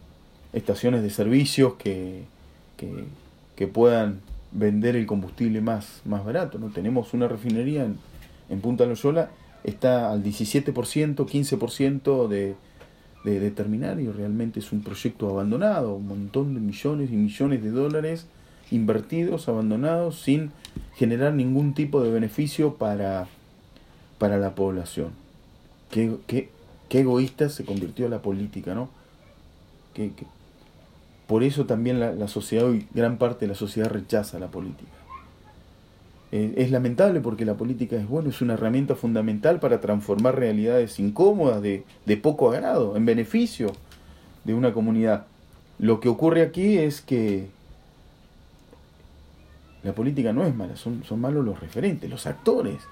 estaciones 0.52 1.04
de 1.04 1.10
servicios 1.10 1.74
que, 1.74 2.24
que, 2.76 3.66
puedan 3.68 4.18
vender 4.52 4.96
el 4.96 5.06
combustible 5.06 5.60
más, 5.60 6.02
más 6.04 6.24
barato. 6.24 6.58
¿no? 6.58 6.68
Tenemos 6.68 7.14
una 7.14 7.28
refinería 7.28 7.84
en, 7.84 7.98
en 8.48 8.60
Punta 8.60 8.86
Loyola, 8.86 9.30
está 9.64 10.12
al 10.12 10.22
17%, 10.22 10.72
15% 11.16 12.28
de, 12.28 12.54
de 13.24 13.40
determinar 13.40 14.00
y 14.00 14.08
realmente 14.08 14.60
es 14.60 14.72
un 14.72 14.82
proyecto 14.82 15.28
abandonado, 15.28 15.94
un 15.94 16.06
montón 16.06 16.54
de 16.54 16.60
millones 16.60 17.10
y 17.10 17.16
millones 17.16 17.62
de 17.62 17.70
dólares 17.70 18.26
invertidos, 18.70 19.48
abandonados, 19.48 20.20
sin 20.20 20.50
generar 20.94 21.34
ningún 21.34 21.74
tipo 21.74 22.02
de 22.02 22.10
beneficio 22.10 22.74
para, 22.74 23.28
para 24.18 24.38
la 24.38 24.54
población. 24.54 25.10
Qué, 25.90 26.16
qué, 26.26 26.50
qué 26.88 27.00
egoísta 27.00 27.48
se 27.48 27.64
convirtió 27.64 28.08
la 28.08 28.22
política, 28.22 28.74
¿no? 28.74 28.88
Por 31.26 31.42
eso 31.42 31.66
también 31.66 32.00
la, 32.00 32.28
sociedad, 32.28 32.66
hoy 32.66 32.86
gran 32.94 33.18
parte 33.18 33.46
de 33.46 33.48
la 33.48 33.54
sociedad 33.54 33.90
rechaza 33.90 34.38
la 34.38 34.48
política. 34.48 34.90
Eh, 36.32 36.54
es 36.56 36.70
lamentable 36.70 37.20
porque 37.20 37.44
la 37.44 37.54
política 37.54 37.96
es 37.96 38.08
bueno, 38.08 38.30
es 38.30 38.40
una 38.40 38.54
herramienta 38.54 38.94
fundamental 38.94 39.58
para 39.58 39.80
transformar 39.80 40.36
realidades 40.36 40.98
incómodas, 41.00 41.62
de, 41.62 41.84
de 42.04 42.16
poco 42.16 42.52
agrado, 42.52 42.96
en 42.96 43.06
beneficio 43.06 43.72
de 44.44 44.54
una 44.54 44.72
comunidad. 44.72 45.26
Lo 45.78 46.00
que 46.00 46.08
ocurre 46.08 46.42
aquí 46.42 46.78
es 46.78 47.00
que 47.00 47.48
la 49.82 49.94
política 49.94 50.32
no 50.32 50.44
es 50.44 50.54
mala, 50.54 50.76
son, 50.76 51.04
son 51.04 51.20
malos 51.20 51.44
los 51.44 51.60
referentes, 51.60 52.10
los 52.10 52.26
actores. 52.26 52.82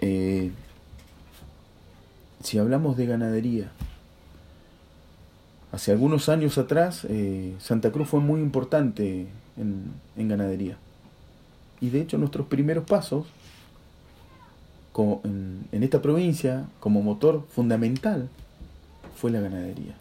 Eh, 0.00 0.50
si 2.42 2.58
hablamos 2.58 2.96
de 2.96 3.06
ganadería, 3.06 3.70
hace 5.74 5.92
algunos 5.92 6.28
años 6.28 6.56
atrás 6.58 7.06
eh, 7.08 7.54
Santa 7.58 7.90
Cruz 7.90 8.08
fue 8.08 8.20
muy 8.20 8.40
importante 8.40 9.26
en, 9.56 10.28
ganadería. 10.28 10.76
Y 11.80 11.90
de 11.90 12.00
hecho 12.00 12.18
nuestros 12.18 12.46
primeros 12.46 12.84
pasos 12.84 13.26
en, 14.96 15.66
en 15.72 15.82
esta 15.82 16.00
provincia 16.00 16.66
como 16.80 17.02
motor 17.02 17.44
fundamental 17.50 18.28
fue 19.16 19.30
la 19.30 19.40
ganadería. 19.40 19.96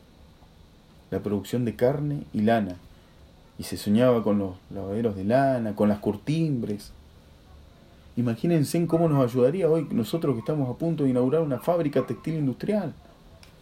La 1.12 1.22
producción 1.22 1.66
de 1.66 1.76
carne 1.76 2.24
y 2.34 2.42
lana. 2.42 2.76
Y 3.58 3.64
se 3.64 3.78
soñaba 3.78 4.24
con 4.24 4.40
los 4.40 4.56
lavaderos 4.74 5.16
de 5.16 5.24
lana, 5.24 5.76
con 5.76 5.90
las 5.90 6.00
curtimbres, 6.00 6.92
Imagínense 8.16 8.78
en 8.78 8.86
cómo 8.86 9.10
nos 9.10 9.24
ayudaría 9.24 9.68
hoy 9.68 9.88
nosotros 9.90 10.36
que 10.36 10.40
estamos 10.40 10.70
a 10.70 10.78
punto 10.78 11.04
de 11.04 11.10
inaugurar 11.10 11.42
una 11.42 11.58
fábrica 11.60 12.06
textil 12.06 12.36
industrial, 12.36 12.94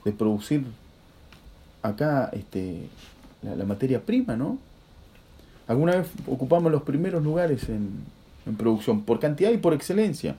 de 0.04 0.12
producir 0.12 0.66
acá 1.82 2.30
este, 2.34 2.88
la, 3.42 3.66
materia 3.66 4.02
prima, 4.02 4.36
¿no? 4.36 4.58
Alguna 5.68 5.96
vez 5.98 6.08
ocupamos 6.28 6.72
los 6.72 6.84
primeros 6.84 7.24
lugares 7.24 7.70
en, 7.70 7.90
en 8.46 8.56
producción, 8.56 9.04
por 9.04 9.20
cantidad 9.20 9.52
y 9.52 9.58
por 9.58 9.74
excelencia. 9.74 10.36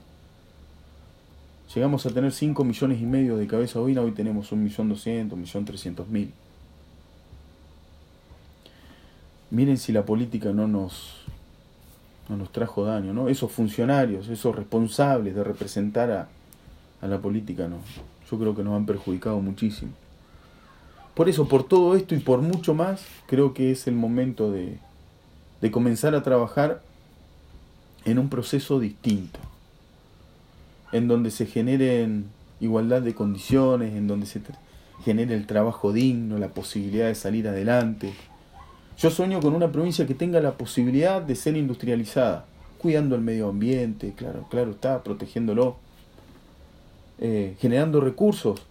Llegamos 1.73 2.05
a 2.05 2.11
tener 2.11 2.31
5 2.31 2.63
millones 2.63 3.01
y 3.01 3.05
medio 3.05 3.37
de 3.37 3.47
cabeza 3.47 3.79
ovina, 3.79 4.01
hoy 4.01 4.11
tenemos 4.11 4.51
1.200.000, 4.51 5.29
1.300.000. 5.31 6.27
Miren 9.49 9.77
si 9.77 9.91
la 9.91 10.05
política 10.05 10.51
no 10.51 10.67
nos, 10.67 11.21
no 12.29 12.37
nos 12.37 12.51
trajo 12.51 12.85
daño, 12.85 13.13
¿no? 13.13 13.27
Esos 13.27 13.51
funcionarios, 13.51 14.27
esos 14.27 14.55
responsables 14.55 15.35
de 15.35 15.43
representar 15.43 16.11
a, 16.11 16.27
a 17.01 17.07
la 17.07 17.19
política, 17.19 17.67
¿no? 17.67 17.77
Yo 18.29 18.39
creo 18.39 18.55
que 18.55 18.63
nos 18.63 18.75
han 18.75 18.85
perjudicado 18.85 19.39
muchísimo. 19.39 19.91
Por 21.13 21.29
eso, 21.29 21.47
por 21.47 21.63
todo 21.63 21.95
esto 21.95 22.15
y 22.15 22.19
por 22.19 22.41
mucho 22.41 22.73
más, 22.73 23.05
creo 23.27 23.53
que 23.53 23.71
es 23.71 23.87
el 23.87 23.95
momento 23.95 24.51
de, 24.51 24.77
de 25.61 25.71
comenzar 25.71 26.15
a 26.15 26.23
trabajar 26.23 26.81
en 28.05 28.17
un 28.19 28.29
proceso 28.29 28.79
distinto, 28.79 29.39
en 30.91 31.07
donde 31.07 31.31
se 31.31 31.45
generen 31.45 32.25
igualdad 32.59 33.01
de 33.01 33.13
condiciones, 33.13 33.93
en 33.95 34.07
donde 34.07 34.25
se 34.25 34.41
genere 35.03 35.35
el 35.35 35.45
trabajo 35.45 35.93
digno, 35.93 36.37
la 36.37 36.49
posibilidad 36.49 37.07
de 37.07 37.15
salir 37.15 37.47
adelante, 37.47 38.13
yo 38.97 39.09
sueño 39.09 39.41
con 39.41 39.55
una 39.55 39.71
provincia 39.71 40.05
que 40.05 40.13
tenga 40.13 40.39
la 40.39 40.57
posibilidad 40.57 41.21
de 41.21 41.35
ser 41.35 41.57
industrializada, 41.57 42.45
cuidando 42.77 43.15
el 43.15 43.21
medio 43.21 43.49
ambiente, 43.49 44.13
claro, 44.15 44.47
claro 44.49 44.71
está, 44.71 45.03
protegiéndolo, 45.03 45.77
eh, 47.19 47.55
generando 47.59 48.01
recursos 48.01 48.61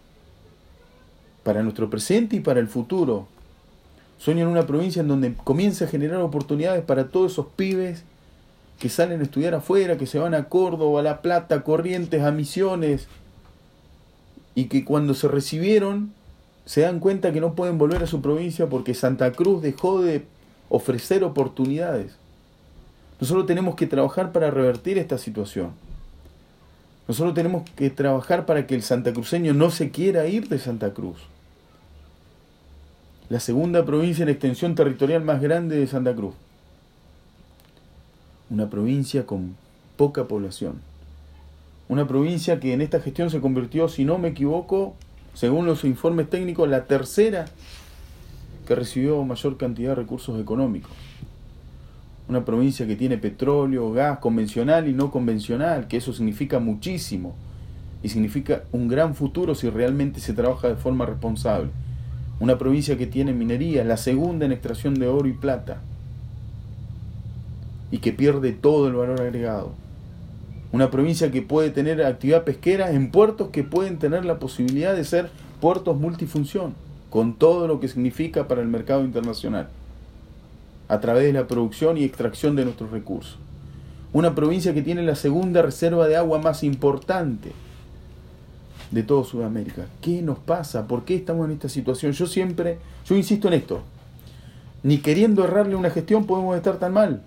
para 1.43 1.63
nuestro 1.63 1.91
presente 1.91 2.37
y 2.37 2.41
para 2.41 2.61
el 2.61 2.69
futuro. 2.69 3.27
Sueño 4.19 4.43
en 4.43 4.53
una 4.53 4.67
provincia 4.67 5.01
en 5.01 5.09
donde 5.09 5.35
comience 5.35 5.85
a 5.85 5.89
generar 5.89 6.21
oportunidades 6.21 6.85
para 6.85 7.09
todos 7.09 7.33
esos 7.33 7.47
pibes 7.57 8.05
que 8.79 8.89
salen 8.89 9.21
a 9.21 9.25
estudiar 9.25 9.55
afuera, 9.55 9.97
que 9.97 10.07
se 10.07 10.19
van 10.19 10.35
a 10.35 10.45
Córdoba, 10.45 11.01
a 11.01 11.03
La 11.03 11.23
Plata, 11.23 11.63
Corrientes, 11.63 12.23
a 12.23 12.31
Misiones, 12.33 13.09
y 14.55 14.65
que 14.65 14.85
cuando 14.85 15.15
se 15.15 15.29
recibieron 15.29 16.13
se 16.65 16.83
dan 16.83 17.01
cuenta 17.01 17.33
que 17.33 17.41
no 17.41 17.55
pueden 17.55 17.79
volver 17.79 18.03
a 18.03 18.07
su 18.07 18.21
provincia 18.21 18.69
porque 18.69 18.95
Santa 18.95 19.33
Cruz 19.33 19.63
dejó 19.63 20.01
de 20.01 20.25
ofrecer 20.69 21.25
oportunidades. 21.25 22.13
Nosotros 23.21 23.47
tenemos 23.47 23.75
que 23.75 23.87
trabajar 23.87 24.33
para 24.33 24.51
revertir 24.51 24.99
esta 24.99 25.19
situación. 25.19 25.71
Nosotros 27.09 27.35
tenemos 27.35 27.69
que 27.71 27.91
trabajar 27.91 28.47
para 28.47 28.67
que 28.67 28.75
el 28.75 28.83
santacruceño 28.83 29.55
no 29.55 29.71
se 29.71 29.91
quiera 29.91 30.27
ir 30.27 30.49
de 30.49 30.59
Santa 30.59 30.95
Cruz. 30.95 31.19
La 33.33 33.41
segunda 33.41 33.87
provincia 33.87 34.25
en 34.25 34.29
extensión 34.29 34.75
territorial 34.75 35.25
más 35.25 35.41
grande 35.41 35.79
de 35.79 35.87
Santa 35.87 36.15
Cruz. 36.15 36.35
Una 38.51 38.69
provincia 38.69 39.25
con 39.25 39.57
poca 39.97 40.29
población. 40.29 40.83
Una 41.89 42.07
provincia 42.07 42.61
que 42.61 42.75
en 42.75 42.83
esta 42.83 43.01
gestión 43.01 43.31
se 43.31 43.41
convirtió, 43.41 43.89
si 43.89 44.05
no 44.05 44.19
me 44.19 44.29
equivoco, 44.29 44.97
según 45.33 45.65
los 45.65 45.83
informes 45.85 46.29
técnicos, 46.29 46.69
la 46.69 46.85
tercera 46.85 47.47
que 48.67 48.75
recibió 48.75 49.25
mayor 49.25 49.57
cantidad 49.57 49.93
de 49.93 49.95
recursos 49.95 50.39
económicos. 50.39 50.93
Una 52.29 52.45
provincia 52.45 52.87
que 52.87 52.97
tiene 52.97 53.17
petróleo, 53.17 53.93
gas 53.93 54.19
convencional 54.19 54.89
y 54.89 54.93
no 54.93 55.11
convencional, 55.11 55.89
que 55.89 55.97
eso 55.97 56.13
significa 56.13 56.59
muchísimo 56.59 57.35
y 58.03 58.11
significa 58.11 58.65
un 58.73 58.89
gran 58.89 59.15
futuro 59.15 59.55
si 59.55 59.71
realmente 59.71 60.21
se 60.21 60.35
trabaja 60.35 60.69
de 60.69 60.77
forma 60.77 61.07
responsable. 61.07 61.71
Una 62.41 62.59
provincia 62.59 62.99
que 62.99 63.07
tiene 63.07 63.33
minería, 63.33 63.85
la 63.85 63.97
segunda 63.97 64.47
en 64.47 64.53
extracción 64.53 64.95
de 64.95 65.07
oro 65.07 65.29
y 65.29 65.33
plata, 65.33 65.81
y 67.91 67.99
que 67.99 68.13
pierde 68.13 68.53
todo 68.53 68.89
el 68.89 68.95
valor 68.95 69.21
agregado. 69.21 69.73
Una 70.73 70.91
provincia 70.91 71.31
que 71.31 71.43
puede 71.43 71.71
tener 71.71 72.03
actividad 72.03 72.45
pesquera 72.45 72.91
en 72.93 73.11
puertos 73.11 73.51
que 73.51 73.63
pueden 73.63 73.99
tener 73.99 74.25
la 74.25 74.39
posibilidad 74.39 74.97
de 74.97 75.05
ser 75.05 75.31
puertos 75.61 75.99
multifunción, 75.99 76.75
con 77.11 77.35
todo 77.35 77.69
lo 77.69 77.79
que 77.79 77.89
significa 77.89 78.49
para 78.49 78.63
el 78.63 78.69
mercado 78.69 79.05
internacional, 79.05 79.69
a 80.89 81.01
través 81.01 81.25
de 81.25 81.35
la 81.35 81.47
producción 81.47 81.99
y 81.99 82.05
extracción 82.05 82.57
de 82.57 82.65
nuestros 82.65 82.91
recursos. 82.91 83.39
Una 84.15 84.35
provincia 84.35 84.75
que 84.75 84.83
tiene 84.83 85.03
la 85.03 85.15
segunda 85.15 85.63
reserva 85.63 86.09
de 86.09 86.17
agua 86.17 86.39
más 86.39 86.65
importante 86.65 87.53
de 88.93 89.03
todo 89.03 89.25
Sudamérica. 89.25 89.87
¿Qué 90.01 90.23
nos 90.23 90.39
pasa? 90.39 90.87
¿Por 90.87 91.05
qué 91.05 91.17
estamos 91.17 91.47
en 91.47 91.53
esta 91.53 91.69
situación? 91.69 92.13
Yo 92.13 92.27
siempre, 92.27 92.79
yo 93.07 93.17
insisto 93.17 93.49
en 93.49 93.55
esto, 93.55 93.81
ni 94.83 94.99
queriendo 94.99 95.45
errarle 95.45 95.75
una 95.75 95.91
gestión 95.91 96.27
podemos 96.27 96.57
estar 96.57 96.79
tan 96.79 96.93
mal. 96.93 97.23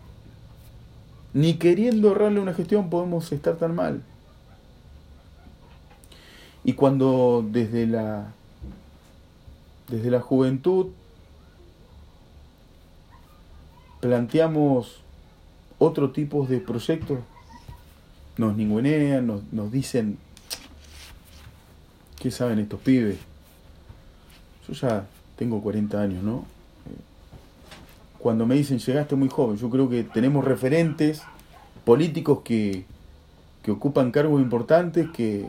Ni 1.34 1.56
queriendo 1.56 2.12
errarle 2.12 2.40
una 2.40 2.54
gestión 2.54 2.90
podemos 2.90 3.30
estar 3.32 3.56
tan 3.56 3.76
mal. 3.76 4.02
Y 6.64 6.74
cuando 6.74 7.46
desde 7.52 7.86
la 7.88 8.32
desde 9.90 10.10
la 10.10 10.20
juventud 10.20 10.88
planteamos 14.00 15.02
otro 15.78 16.12
tipo 16.12 16.46
de 16.46 16.60
proyectos, 16.60 17.20
nos 18.38 18.56
ningunean, 18.56 19.28
nos, 19.28 19.42
nos 19.52 19.72
dicen, 19.72 20.18
¿qué 22.26 22.32
saben 22.32 22.58
estos 22.58 22.80
pibes? 22.80 23.18
Yo 24.68 24.74
ya 24.74 25.06
tengo 25.36 25.62
40 25.62 26.02
años, 26.02 26.24
¿no? 26.24 26.44
cuando 28.18 28.48
me 28.48 28.56
dicen 28.56 28.80
llegaste 28.80 29.16
muy 29.16 29.30
joven. 29.30 29.58
Yo 29.58 29.70
creo 29.70 29.88
que 29.88 30.04
tenemos 30.04 30.44
referentes 30.44 31.22
políticos 31.84 32.40
que, 32.44 32.84
que 33.62 33.70
ocupan 33.70 34.10
cargos 34.10 34.42
importantes 34.42 35.08
que, 35.12 35.48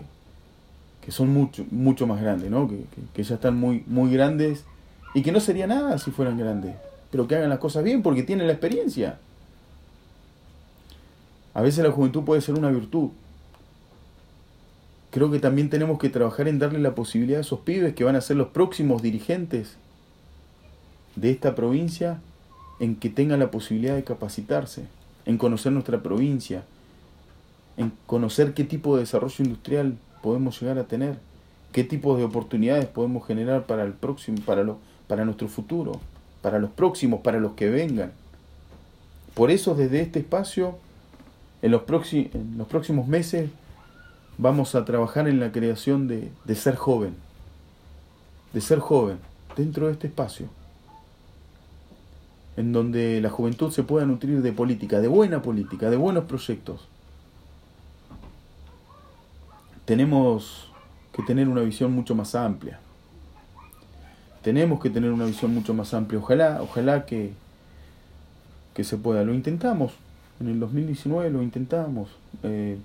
que 1.00 1.12
son 1.12 1.32
mucho, 1.32 1.64
mucho 1.70 2.06
más 2.06 2.20
grandes, 2.20 2.50
¿no? 2.50 2.68
Que, 2.68 2.84
que, 3.14 3.22
ya 3.22 3.36
están 3.36 3.56
muy, 3.56 3.82
muy 3.86 4.12
grandes 4.12 4.66
y 5.14 5.22
que 5.22 5.32
no 5.32 5.40
sería 5.40 5.66
nada 5.66 5.96
si 5.96 6.10
fueran 6.10 6.36
grandes, 6.36 6.76
pero 7.10 7.26
que 7.26 7.36
hagan 7.36 7.48
las 7.48 7.58
cosas 7.58 7.84
bien 7.84 8.02
porque 8.02 8.22
tienen 8.22 8.48
la 8.48 8.52
experiencia. 8.52 9.18
A 11.54 11.62
veces 11.62 11.82
la 11.82 11.90
juventud 11.90 12.24
puede 12.24 12.42
ser 12.42 12.54
una 12.56 12.68
virtud. 12.68 13.08
Creo 15.16 15.30
que 15.30 15.38
también 15.38 15.70
tenemos 15.70 15.98
que 15.98 16.10
trabajar 16.10 16.46
en 16.46 16.58
darle 16.58 16.78
la 16.78 16.94
posibilidad 16.94 17.38
a 17.38 17.40
esos 17.40 17.60
pibes 17.60 17.94
que 17.94 18.04
van 18.04 18.16
a 18.16 18.20
ser 18.20 18.36
los 18.36 18.48
próximos 18.48 19.00
dirigentes 19.00 19.78
de 21.14 21.30
esta 21.30 21.54
provincia 21.54 22.20
en 22.80 22.96
que 22.96 23.08
tengan 23.08 23.38
la 23.38 23.50
posibilidad 23.50 23.94
de 23.94 24.04
capacitarse, 24.04 24.84
en 25.24 25.38
conocer 25.38 25.72
nuestra 25.72 26.02
provincia, 26.02 26.64
en 27.78 27.92
conocer 28.04 28.52
qué 28.52 28.64
tipo 28.64 28.94
de 28.94 29.04
desarrollo 29.04 29.42
industrial 29.42 29.96
podemos 30.22 30.60
llegar 30.60 30.76
a 30.76 30.84
tener, 30.84 31.16
qué 31.72 31.82
tipos 31.82 32.18
de 32.18 32.24
oportunidades 32.24 32.84
podemos 32.84 33.26
generar 33.26 33.64
para 33.64 33.84
el 33.84 33.94
próximo, 33.94 34.36
para 34.44 34.64
lo, 34.64 34.80
para 35.08 35.24
nuestro 35.24 35.48
futuro, 35.48 35.98
para 36.42 36.58
los 36.58 36.72
próximos, 36.72 37.22
para 37.22 37.40
los 37.40 37.52
que 37.52 37.70
vengan. 37.70 38.12
Por 39.32 39.50
eso 39.50 39.74
desde 39.74 40.02
este 40.02 40.18
espacio, 40.18 40.76
en 41.62 41.70
los, 41.70 41.84
en 42.12 42.58
los 42.58 42.68
próximos 42.68 43.08
meses, 43.08 43.48
vamos 44.38 44.74
a 44.74 44.84
trabajar 44.84 45.28
en 45.28 45.40
la 45.40 45.52
creación 45.52 46.08
de, 46.08 46.30
ser 46.54 46.76
joven, 46.76 47.14
de 48.52 48.60
ser 48.60 48.78
joven 48.78 49.18
dentro 49.56 49.86
de 49.86 49.92
este 49.92 50.08
espacio, 50.08 50.48
en 52.56 52.72
donde 52.72 53.20
la 53.20 53.30
juventud 53.30 53.70
se 53.70 53.82
pueda 53.82 54.06
nutrir 54.06 54.42
de 54.42 54.52
política, 54.52 55.00
de 55.00 55.08
buena 55.08 55.42
política, 55.42 55.90
de 55.90 55.96
buenos 55.96 56.24
proyectos. 56.24 56.88
Tenemos 59.84 60.70
que 61.12 61.22
tener 61.22 61.48
una 61.48 61.62
visión 61.62 61.92
mucho 61.92 62.14
más 62.14 62.34
amplia. 62.34 62.80
Tenemos 64.42 64.80
que 64.80 64.90
tener 64.90 65.10
una 65.10 65.24
visión 65.24 65.54
mucho 65.54 65.74
más 65.74 65.92
amplia. 65.94 66.20
Ojalá, 66.20 66.60
ojalá 66.62 67.06
que, 67.06 67.32
que 68.74 68.84
se 68.84 68.96
pueda. 68.96 69.22
Lo 69.24 69.34
intentamos. 69.34 69.92
En 70.40 70.48
el 70.48 70.60
2019 70.60 71.30
lo 71.30 71.42
intentamos. 71.42 72.10
Eh, 72.42 72.78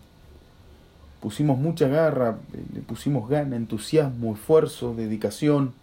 pusimos 1.21 1.59
mucha 1.59 1.87
garra, 1.87 2.39
le 2.73 2.81
pusimos 2.81 3.29
gana, 3.29 3.55
entusiasmo, 3.55 4.33
esfuerzo, 4.33 4.95
dedicación. 4.95 5.73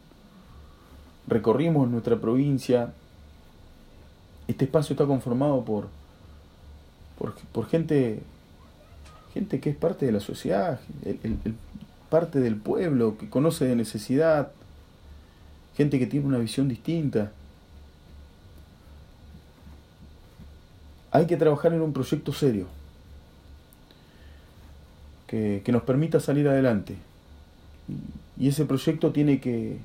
Recorrimos 1.27 1.89
nuestra 1.89 2.17
provincia. 2.17 2.93
Este 4.49 4.65
espacio 4.65 4.95
está 4.95 5.07
conformado 5.07 5.65
por, 5.65 5.89
por, 7.19 7.35
por 7.53 7.67
gente, 7.67 8.21
gente 9.33 9.61
que 9.61 9.71
es 9.71 9.77
parte 9.77 10.07
de 10.07 10.13
la 10.13 10.21
sociedad, 10.21 10.81
parte 12.11 12.41
del 12.41 12.57
pueblo, 12.57 13.17
que 13.17 13.31
conoce 13.31 13.67
de 13.67 13.77
necesidad, 13.77 14.51
gente 15.77 15.99
que 16.01 16.07
tiene 16.07 16.27
una 16.27 16.39
visión 16.39 16.69
distinta. 16.69 17.31
Hay 21.13 21.27
que 21.27 21.37
trabajar 21.37 21.73
en 21.73 21.83
un 21.83 21.93
proyecto 21.93 22.33
serio 22.33 22.78
que, 25.29 25.63
nos 25.69 25.83
permita 25.83 26.19
salir 26.19 26.49
adelante. 26.49 26.97
Y 28.39 28.49
ese 28.49 28.65
proyecto 28.65 29.13
tiene 29.13 29.41
que, 29.41 29.79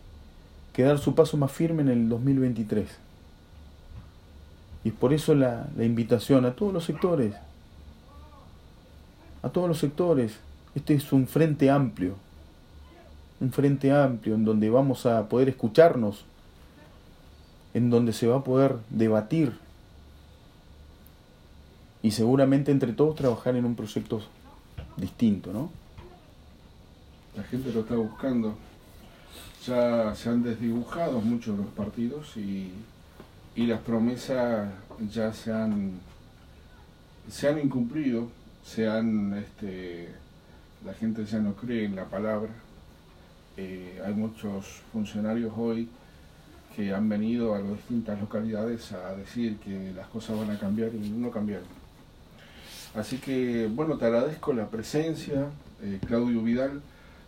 dar 0.75 0.97
su 0.97 1.13
paso 1.13 1.38
más 1.38 1.51
firme 1.51 1.84
en 1.84 1.89
el 1.89 2.10
2023. 2.10 2.89
Y 4.86 4.91
por 4.91 5.13
eso 5.13 5.36
la, 5.36 5.67
la 5.77 5.84
invitación 5.84 6.45
a 6.45 6.56
todos 6.56 6.73
los 6.73 6.86
sectores, 6.86 7.36
a 9.43 9.49
todos 9.49 9.67
los 9.67 9.77
sectores, 9.77 10.39
este 10.73 10.95
es 10.95 11.13
un 11.13 11.27
frente 11.27 11.69
amplio, 11.69 12.15
un 13.39 13.51
frente 13.51 13.91
amplio 13.91 14.36
en 14.36 14.45
donde 14.45 14.69
vamos 14.69 15.06
a 15.06 15.29
poder 15.29 15.49
escucharnos, 15.49 16.25
en 17.73 17.89
donde 17.89 18.13
se 18.13 18.27
va 18.27 18.38
a 18.38 18.43
poder 18.43 18.77
debatir 18.89 19.53
y 22.01 22.12
seguramente 22.12 22.71
entre 22.71 22.93
todos 22.93 23.15
trabajar 23.15 23.56
en 23.56 23.65
un 23.65 23.75
proyecto 23.75 24.21
distinto, 24.97 25.51
¿no? 25.51 25.69
La 27.36 27.43
gente 27.43 27.71
lo 27.71 27.82
está 27.82 27.95
buscando. 27.95 28.56
Ya 29.65 30.13
se 30.15 30.29
han 30.29 30.43
desdibujado 30.43 31.21
muchos 31.21 31.58
los 31.58 31.67
partidos 31.67 32.36
y, 32.38 32.71
y 33.56 33.65
las 33.65 33.79
promesas 33.82 34.69
ya 35.12 35.32
se 35.34 35.51
han, 35.51 35.93
se 37.29 37.47
han 37.47 37.60
incumplido, 37.60 38.27
se 38.63 38.88
han 38.88 39.34
este, 39.34 40.10
la 40.86 40.93
gente 40.93 41.25
ya 41.25 41.39
no 41.39 41.53
cree 41.53 41.86
en 41.86 41.95
la 41.95 42.06
palabra. 42.06 42.51
Eh, 43.56 44.01
hay 44.06 44.13
muchos 44.13 44.82
funcionarios 44.91 45.53
hoy 45.56 45.88
que 46.75 46.93
han 46.93 47.08
venido 47.08 47.53
a 47.53 47.60
las 47.60 47.69
distintas 47.69 48.19
localidades 48.19 48.91
a 48.91 49.15
decir 49.15 49.58
que 49.58 49.93
las 49.95 50.08
cosas 50.08 50.38
van 50.38 50.51
a 50.51 50.60
cambiar 50.60 50.89
y 50.93 51.10
no 51.10 51.29
cambiaron. 51.32 51.82
Así 52.95 53.17
que, 53.17 53.67
bueno, 53.71 53.97
te 53.97 54.06
agradezco 54.06 54.53
la 54.53 54.69
presencia, 54.69 55.47
eh, 55.82 55.99
Claudio 56.06 56.41
Vidal. 56.43 56.82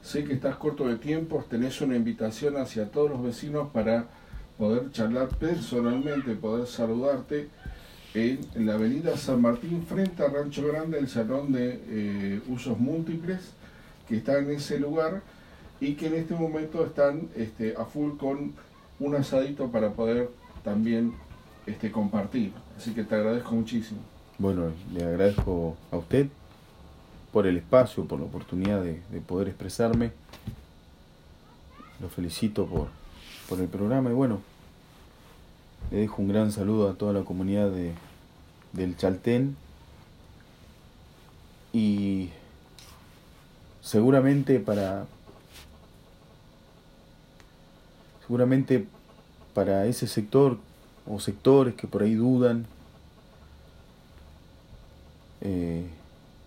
Sé 0.04 0.24
que 0.24 0.34
estás 0.34 0.56
corto 0.58 0.88
de 0.88 0.98
tiempo, 0.98 1.44
tenés 1.50 1.82
una 1.82 1.96
invitación 1.96 2.58
hacia 2.58 2.92
todos 2.92 3.10
los 3.10 3.24
vecinos 3.24 3.70
para 3.72 4.06
poder 4.60 4.92
charlar 4.92 5.30
personalmente, 5.30 6.36
poder 6.36 6.68
saludarte 6.68 7.50
en, 8.14 8.40
la 8.56 8.76
avenida 8.76 9.18
San 9.18 9.42
Martín, 9.42 9.84
frente 9.88 10.24
a 10.24 10.28
Rancho 10.28 10.68
Grande, 10.68 11.00
el 11.00 11.10
salón 11.10 11.52
de 11.52 11.82
eh, 11.88 12.42
usos 12.48 12.80
múltiples, 12.80 13.40
que 14.08 14.18
está 14.18 14.38
en 14.38 14.52
ese 14.52 14.80
lugar 14.80 15.24
y 15.82 15.96
que 15.96 16.08
en 16.08 16.14
este 16.14 16.36
momento 16.36 16.86
están 16.86 17.28
este, 17.36 17.74
a 17.76 17.86
full 17.86 18.18
con 18.18 18.54
un 19.00 19.16
asadito 19.16 19.72
para 19.72 19.92
poder 19.92 20.30
también 20.64 21.14
este, 21.66 21.92
compartir. 21.92 22.54
Así 22.78 22.94
que 22.94 23.04
te 23.04 23.16
agradezco 23.16 23.56
muchísimo. 23.56 24.15
Bueno, 24.38 24.74
le 24.94 25.06
agradezco 25.06 25.78
a 25.92 25.98
usted 25.98 26.28
por 27.32 27.48
el 27.48 27.56
espacio, 27.56 28.06
por 28.06 28.20
la 28.20 28.26
oportunidad 28.26 28.82
de, 28.82 29.00
poder 29.22 29.48
expresarme. 29.48 30.12
Lo 32.02 32.10
felicito 32.10 32.66
por, 32.66 32.90
por 33.48 33.62
el 33.62 33.68
programa 33.70 34.10
y 34.10 34.14
bueno, 34.14 34.42
le 35.90 36.00
dejo 36.00 36.22
un 36.22 36.28
gran 36.28 36.52
saludo 36.52 36.90
a 36.90 36.96
toda 36.96 37.14
la 37.14 37.24
comunidad 37.24 37.70
de, 37.70 37.94
del 38.74 38.98
Chaltén 38.98 39.56
y 41.72 42.30
seguramente 43.82 44.60
para 44.60 45.06
seguramente 48.22 48.86
para 49.54 49.86
ese 49.86 50.08
sector 50.08 50.58
o 51.08 51.20
sectores 51.20 51.76
que 51.76 51.88
por 51.88 52.04
ahí 52.04 52.16
dudan 52.16 52.66
eh, 55.48 55.84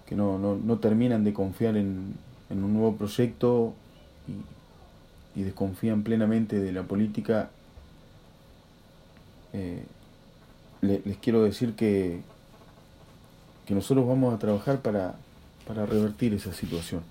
que 0.07 0.17
no, 0.17 0.39
no, 0.39 0.79
terminan 0.79 1.23
de 1.23 1.33
confiar 1.33 1.77
en, 1.77 2.15
en 2.51 2.65
un 2.65 2.73
nuevo 2.73 2.97
proyecto 2.97 3.75
y, 4.27 5.41
y, 5.41 5.45
desconfían 5.45 6.03
plenamente 6.03 6.59
de 6.59 6.73
la 6.73 6.83
política 6.83 7.51
eh, 9.53 9.85
les 10.81 11.17
quiero 11.19 11.45
decir 11.45 11.75
que, 11.75 12.23
que 13.67 13.75
nosotros 13.75 14.07
vamos 14.07 14.35
a 14.35 14.39
trabajar 14.39 14.81
para, 14.81 15.15
para 15.67 15.87
revertir 15.87 16.35
esa 16.35 16.53
situación. 16.53 17.03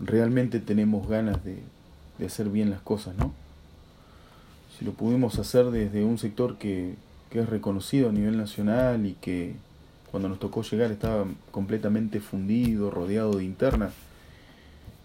Realmente 0.00 0.60
tenemos 0.60 1.08
ganas 1.08 1.44
de, 1.44 1.58
de 2.18 2.26
hacer 2.26 2.48
bien 2.48 2.70
las 2.70 2.80
cosas, 2.80 3.16
¿no? 3.16 3.34
Si 4.78 4.84
lo 4.84 4.92
pudimos 4.92 5.38
hacer 5.38 5.66
desde 5.70 6.04
un 6.04 6.16
sector 6.16 6.56
que, 6.56 6.94
que 7.30 7.40
es 7.40 7.48
reconocido 7.48 8.08
a 8.08 8.12
nivel 8.12 8.38
nacional 8.38 9.04
y 9.06 9.12
que 9.14 9.56
cuando 10.12 10.28
nos 10.28 10.38
tocó 10.38 10.62
llegar 10.62 10.92
estaba 10.92 11.24
completamente 11.50 12.20
fundido, 12.20 12.90
rodeado 12.90 13.38
de 13.38 13.44
internas 13.44 13.94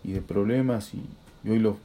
y 0.04 0.12
de 0.12 0.22
problemas 0.22 0.94
y, 0.94 1.02
hoy 1.50 1.60
lo, 1.60 1.78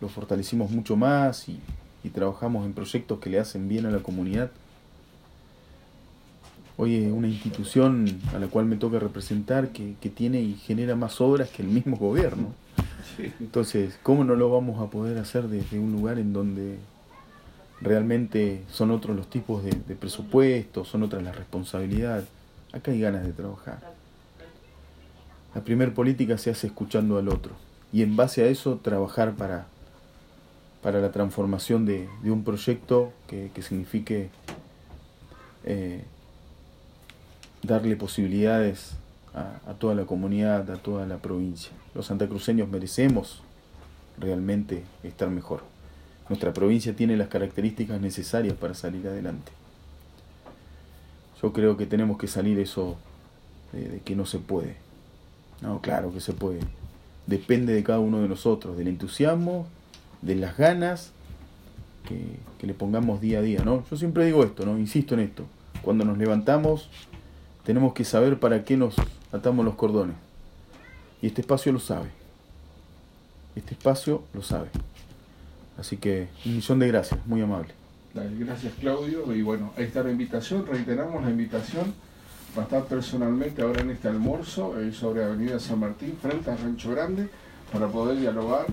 lo 0.00 0.08
fortalecimos 0.08 0.70
mucho 0.70 0.96
más 0.96 1.48
y, 1.48 1.58
y 2.04 2.10
trabajamos 2.10 2.64
en 2.64 2.72
proyectos 2.72 3.18
que 3.18 3.28
le 3.28 3.40
hacen 3.40 3.68
bien 3.68 3.86
a 3.86 3.90
la 3.90 3.98
comunidad. 3.98 4.52
Hoy 6.76 6.96
es 6.96 7.12
una 7.12 7.28
institución 7.28 8.20
a 8.34 8.38
la 8.38 8.46
cual 8.46 8.66
me 8.66 8.76
toca 8.76 9.00
representar 9.00 9.70
que, 9.70 9.94
tiene 10.14 10.40
y 10.40 10.54
genera 10.54 10.94
más 10.94 11.20
obras 11.20 11.48
que 11.50 11.62
el 11.62 11.68
mismo 11.68 11.96
gobierno. 11.96 12.52
Entonces, 13.40 13.98
¿cómo 14.02 14.22
no 14.22 14.36
lo 14.36 14.50
vamos 14.50 14.80
a 14.80 14.90
poder 14.90 15.18
hacer 15.18 15.48
desde 15.48 15.78
un 15.78 15.92
lugar 15.92 16.18
en 16.18 16.32
donde 16.32 16.78
realmente 17.80 18.62
son 18.70 18.90
otros 18.90 19.16
los 19.16 19.28
tipos 19.28 19.64
de, 19.64 19.70
de 19.70 19.94
presupuestos, 19.96 20.88
son 20.88 21.02
otras 21.02 21.22
las 21.22 21.36
responsabilidades? 21.36 22.33
Acá 22.74 22.90
hay 22.90 23.00
ganas 23.00 23.24
de 23.24 23.32
trabajar. 23.32 23.78
La 25.54 25.62
primer 25.62 25.94
política 25.94 26.36
se 26.36 26.50
hace 26.50 26.66
escuchando 26.66 27.16
al 27.16 27.28
otro 27.28 27.52
y 27.92 28.02
en 28.02 28.16
base 28.16 28.42
a 28.42 28.48
eso 28.48 28.80
trabajar 28.82 29.34
para 29.34 29.66
para 30.84 31.00
la 31.00 31.10
transformación 31.10 31.86
de, 31.86 32.06
un 32.24 32.44
proyecto 32.44 33.10
que, 33.26 33.50
signifique 33.62 34.28
eh, 35.64 36.04
darle 37.62 37.96
posibilidades 37.96 38.90
a, 39.32 39.72
toda 39.78 39.94
la 39.94 40.04
comunidad, 40.04 40.70
a 40.70 40.76
toda 40.76 41.06
la 41.06 41.16
provincia. 41.16 41.72
Los 41.94 42.04
santacruceños 42.04 42.68
merecemos 42.68 43.42
realmente 44.18 44.84
estar 45.02 45.30
mejor. 45.30 45.62
Nuestra 46.28 46.52
provincia 46.52 46.94
tiene 46.94 47.16
las 47.16 47.28
características 47.28 47.98
necesarias 47.98 48.54
para 48.54 48.74
salir 48.74 49.08
adelante. 49.08 49.52
Yo 51.44 51.52
creo 51.52 51.76
que 51.76 51.84
tenemos 51.84 52.16
que 52.16 52.26
salir 52.26 52.58
eso 52.58 52.96
de, 53.72 54.00
que 54.02 54.16
no 54.16 54.24
se 54.24 54.38
puede. 54.38 54.76
No, 55.60 55.82
claro 55.82 56.10
que 56.10 56.20
se 56.20 56.32
puede. 56.32 56.60
Depende 57.26 57.74
de 57.74 57.84
cada 57.84 57.98
uno 57.98 58.22
de 58.22 58.28
nosotros, 58.28 58.78
del 58.78 58.88
entusiasmo 58.88 59.66
de 60.22 60.36
las 60.36 60.56
ganas 60.56 61.12
que, 62.08 62.66
le 62.66 62.72
pongamos 62.72 63.20
día 63.20 63.40
a 63.40 63.42
día, 63.42 63.62
¿no? 63.62 63.84
Yo 63.90 63.98
siempre 63.98 64.24
digo 64.24 64.42
esto, 64.42 64.64
¿no? 64.64 64.78
Insisto 64.78 65.12
en 65.12 65.20
esto. 65.20 65.44
Cuando 65.82 66.06
nos 66.06 66.16
levantamos 66.16 66.88
tenemos 67.62 67.92
que 67.92 68.06
saber 68.06 68.40
para 68.40 68.64
qué 68.64 68.78
nos 68.78 68.94
atamos 69.30 69.66
los 69.66 69.74
cordones. 69.74 70.16
Y 71.20 71.26
este 71.26 71.42
espacio 71.42 71.72
lo 71.72 71.78
sabe. 71.78 72.08
este 73.54 73.74
espacio 73.74 74.22
lo 74.32 74.40
sabe. 74.40 74.70
Así 75.76 75.98
que 75.98 76.28
un 76.46 76.56
millón 76.56 76.78
de 76.78 76.88
gracias, 76.88 77.26
muy 77.26 77.42
amable. 77.42 77.74
Gracias 78.14 78.72
Claudio. 78.80 79.34
Y 79.34 79.42
bueno, 79.42 79.72
ahí 79.76 79.84
está 79.84 80.02
la 80.02 80.10
invitación, 80.10 80.66
reiteramos 80.66 81.24
la 81.24 81.30
invitación. 81.30 81.92
Va 82.56 82.62
a 82.62 82.64
estar 82.66 82.84
personalmente 82.84 83.62
ahora 83.62 83.80
en 83.80 83.90
este 83.90 84.06
almuerzo 84.06 84.80
eh, 84.80 84.92
sobre 84.92 85.24
Avenida 85.24 85.58
San 85.58 85.80
Martín, 85.80 86.16
frente 86.22 86.50
a 86.50 86.56
Rancho 86.56 86.92
Grande, 86.92 87.28
para 87.72 87.88
poder 87.88 88.20
dialogar 88.20 88.66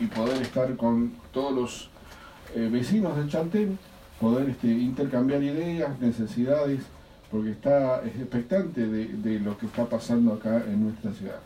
y 0.00 0.06
poder 0.06 0.42
estar 0.42 0.76
con 0.76 1.12
todos 1.32 1.52
los 1.54 1.90
eh, 2.56 2.68
vecinos 2.70 3.16
de 3.16 3.28
Chantén, 3.28 3.78
poder 4.20 4.50
este, 4.50 4.66
intercambiar 4.66 5.40
ideas, 5.44 6.00
necesidades, 6.00 6.80
porque 7.30 7.52
está 7.52 8.04
expectante 8.04 8.88
de, 8.88 9.06
de 9.06 9.38
lo 9.38 9.56
que 9.56 9.66
está 9.66 9.84
pasando 9.84 10.34
acá 10.34 10.64
en 10.66 10.84
nuestra 10.84 11.12
ciudad. 11.12 11.40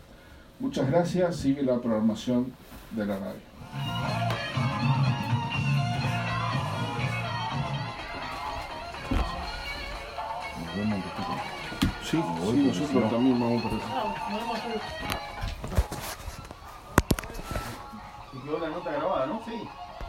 Muchas 0.58 0.88
gracias, 0.90 1.36
sigue 1.36 1.62
la 1.62 1.78
programación 1.78 2.52
de 2.92 3.04
la 3.04 3.18
radio. 3.18 4.31
Sí, 12.52 12.58
sí, 12.58 12.80
nosotros 12.80 13.10
también 13.10 13.40
vamos 13.40 13.62
por 13.62 13.72
eso. 13.72 13.80
Y 18.34 18.38
quedó 18.40 18.58
la 18.58 18.68
nota 18.68 18.92
grabada, 18.92 19.26
¿no? 19.26 19.40
Sí. 19.46 19.68